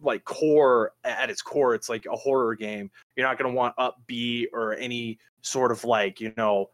[0.00, 3.74] like core at its core it's like a horror game you're not going to want
[3.76, 6.68] upbeat or any sort of like you know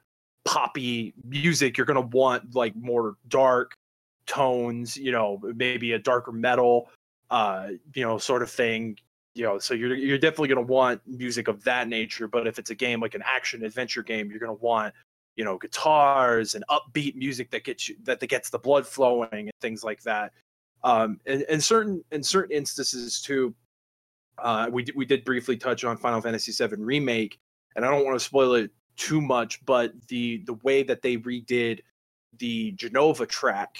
[0.45, 1.77] poppy music.
[1.77, 3.77] You're going to want like more dark
[4.27, 6.89] tones you know maybe a darker metal
[7.31, 8.97] uh you know sort of thing
[9.35, 12.71] you know so you're you're definitely to want music of that nature but if it's
[12.71, 14.93] a game like an action adventure game you're to want
[15.37, 19.29] you know guitars and upbeat music that gets you that, that gets the blood flowing
[19.33, 20.33] and things like that.
[20.85, 23.55] Um and, and certain in certain instances too
[24.39, 27.39] uh we we did briefly touch on Final Fantasy VII remake
[27.75, 31.17] and I don't want to spoil it too much but the the way that they
[31.17, 31.81] redid
[32.39, 33.79] the Jenova track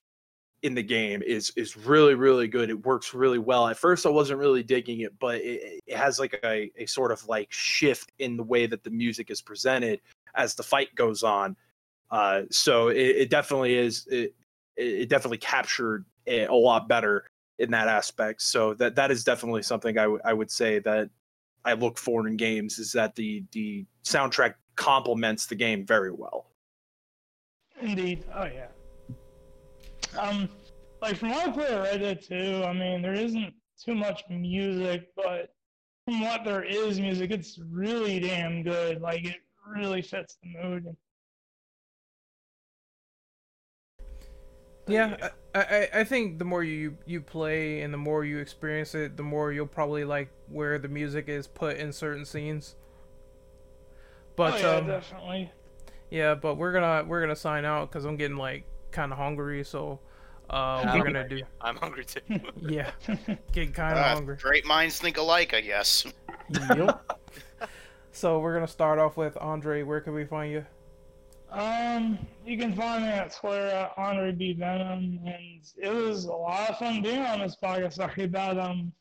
[0.63, 4.11] in the game is is really really good it works really well at first I
[4.11, 8.13] wasn't really digging it but it, it has like a, a sort of like shift
[8.19, 10.01] in the way that the music is presented
[10.35, 11.57] as the fight goes on
[12.11, 14.35] uh so it, it definitely is it,
[14.77, 17.25] it definitely captured a lot better
[17.59, 18.43] in that aspect.
[18.43, 21.11] So that that is definitely something I would I would say that
[21.65, 26.47] I look for in games is that the the soundtrack complements the game very well.
[27.81, 28.25] Indeed.
[28.35, 28.69] Oh yeah.
[30.19, 30.49] Um,
[31.01, 35.09] like from what I play Red Dead 2, I mean there isn't too much music,
[35.17, 35.55] but
[36.05, 39.01] from what there is music, it's really damn good.
[39.01, 40.97] Like it really fits the mood.
[44.87, 48.95] Yeah, I, I, I think the more you you play and the more you experience
[48.95, 52.75] it, the more you'll probably like where the music is put in certain scenes.
[54.37, 55.53] But oh, yeah, um, definitely.
[56.11, 59.65] yeah, but we're gonna we're gonna sign out because I'm getting like kind of hungry.
[59.65, 60.01] So
[60.49, 62.21] uh, we're gonna do I'm hungry too.
[62.61, 62.91] yeah,
[63.53, 64.37] getting kind of Uh, hungry.
[64.37, 66.07] great minds think alike, I guess.
[66.51, 67.13] Yep.
[68.13, 69.83] so we're gonna start off with Andre.
[69.83, 70.65] Where can we find you?
[71.53, 76.33] Um, you can find me at Twitter at Andre B Venom, and it was a
[76.33, 77.95] lot of fun being on this podcast.
[77.95, 78.93] Sorry about um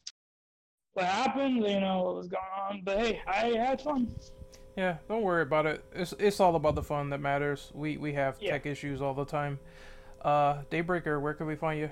[0.93, 4.07] what happened, you know what was going on, but hey, I had fun.
[4.79, 5.83] Yeah, don't worry about it.
[5.93, 7.69] It's it's all about the fun that matters.
[7.73, 8.51] We we have Yeah.
[8.51, 9.59] tech issues all the time.
[10.21, 11.89] Uh, Daybreaker, where can we find you?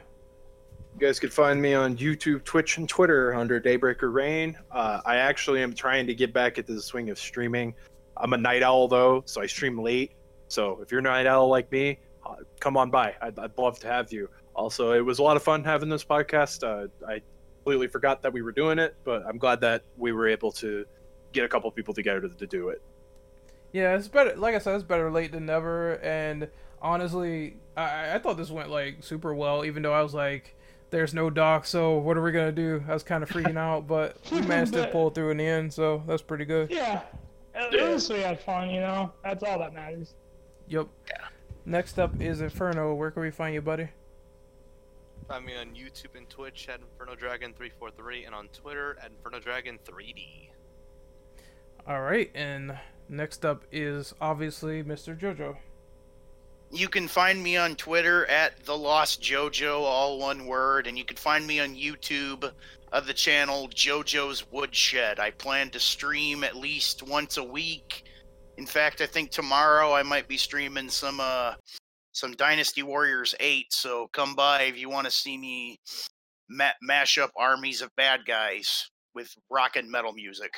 [0.94, 4.58] You guys could find me on YouTube, Twitch, and Twitter under Daybreaker Rein.
[4.72, 7.76] Uh, I actually am trying to get back into the swing of streaming.
[8.16, 10.14] I'm a night owl though, so I stream late.
[10.48, 13.16] So if you're a night owl like me, uh, come on by.
[13.22, 14.30] I'd, I'd love to have you.
[14.56, 16.64] Also, it was a lot of fun having this podcast.
[16.64, 17.20] Uh, I
[17.58, 20.86] completely forgot that we were doing it, but I'm glad that we were able to
[21.34, 22.82] get a couple people together to, to do it.
[23.74, 24.36] Yeah, it's better.
[24.36, 25.94] Like I said, it's better late than never.
[26.04, 26.48] And
[26.82, 29.66] honestly, I I thought this went like super well.
[29.66, 30.56] Even though I was like,
[30.90, 33.88] "There's no doc, so what are we gonna do?" I was kind of freaking out,
[33.88, 35.74] but we managed to But- pull through in the end.
[35.74, 36.72] So that's pretty good.
[36.72, 37.02] Yeah,
[37.54, 39.12] at least we had fun, you know.
[39.24, 40.14] That's all that matters.
[40.70, 40.88] Yep.
[41.66, 42.94] Next up is Inferno.
[42.94, 43.90] Where can we find you, buddy?
[45.28, 49.40] Find me on YouTube and Twitch at Inferno Dragon 343 and on Twitter at Inferno
[49.40, 50.50] Dragon 3D.
[51.88, 52.78] All right, and
[53.08, 55.18] next up is obviously Mr.
[55.18, 55.56] JoJo.
[56.70, 61.06] You can find me on Twitter at the Lost JoJo, all one word, and you
[61.06, 62.52] can find me on YouTube
[62.92, 65.18] of the channel JoJo's Woodshed.
[65.18, 68.04] I plan to stream at least once a week.
[68.58, 71.54] In fact, I think tomorrow I might be streaming some uh
[72.12, 75.80] some Dynasty Warriors 8, so come by if you want to see me
[76.50, 80.52] ma- mash up armies of bad guys with rock and metal music.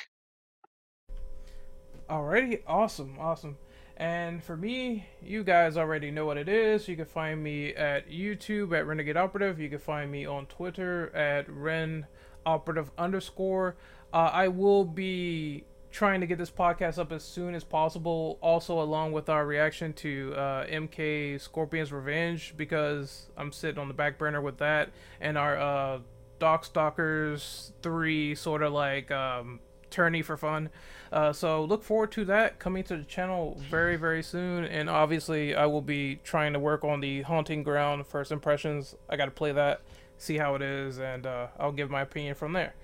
[2.10, 3.56] Alrighty, awesome, awesome.
[3.96, 6.88] And for me, you guys already know what it is.
[6.88, 9.60] You can find me at YouTube at Renegade Operative.
[9.60, 12.08] You can find me on Twitter at Ren
[12.44, 13.76] Operative underscore.
[14.12, 15.62] Uh, I will be
[15.92, 18.38] trying to get this podcast up as soon as possible.
[18.40, 23.94] Also, along with our reaction to uh, MK Scorpion's Revenge, because I'm sitting on the
[23.94, 25.98] back burner with that, and our uh,
[26.40, 29.60] Darkstalkers three sort of like um,
[29.90, 30.70] tourney for fun.
[31.12, 34.64] Uh, so look forward to that coming to the channel very very soon.
[34.64, 38.94] And obviously, I will be trying to work on the Haunting Ground first impressions.
[39.08, 39.80] I got to play that,
[40.18, 42.74] see how it is, and uh, I'll give my opinion from there.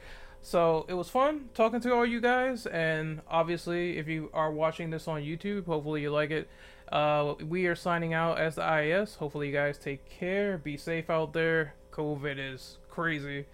[0.42, 4.90] So it was fun talking to all you guys, and obviously, if you are watching
[4.90, 6.48] this on YouTube, hopefully you like it.
[6.90, 9.16] Uh, we are signing out as the IAS.
[9.16, 11.74] Hopefully, you guys take care, be safe out there.
[11.92, 13.46] COVID is crazy,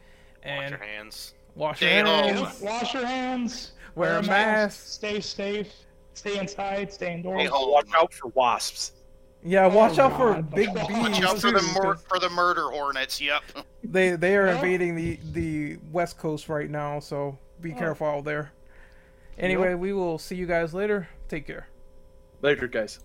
[0.45, 1.35] Wash and your hands.
[1.55, 2.61] wash your hands.
[2.61, 3.73] Wash your hands.
[3.95, 4.87] Wear a mask.
[4.87, 5.73] Stay safe.
[6.15, 6.93] Stay inside.
[6.93, 7.41] Stay indoors.
[7.41, 7.71] Stay home.
[7.71, 8.93] Watch out for wasps.
[9.45, 10.51] Yeah, watch Oh, out for God.
[10.55, 10.85] big bees.
[10.89, 13.21] Watch out for the mur- for the murder hornets.
[13.21, 13.43] Yep.
[13.85, 14.55] They they are Yeah.
[14.55, 17.79] invading the the west coast right now, so be Oh.
[17.79, 18.53] careful out there.
[19.39, 21.09] Anyway, we will see you guys later.
[21.29, 21.67] Take care.
[22.43, 23.01] Later, guys.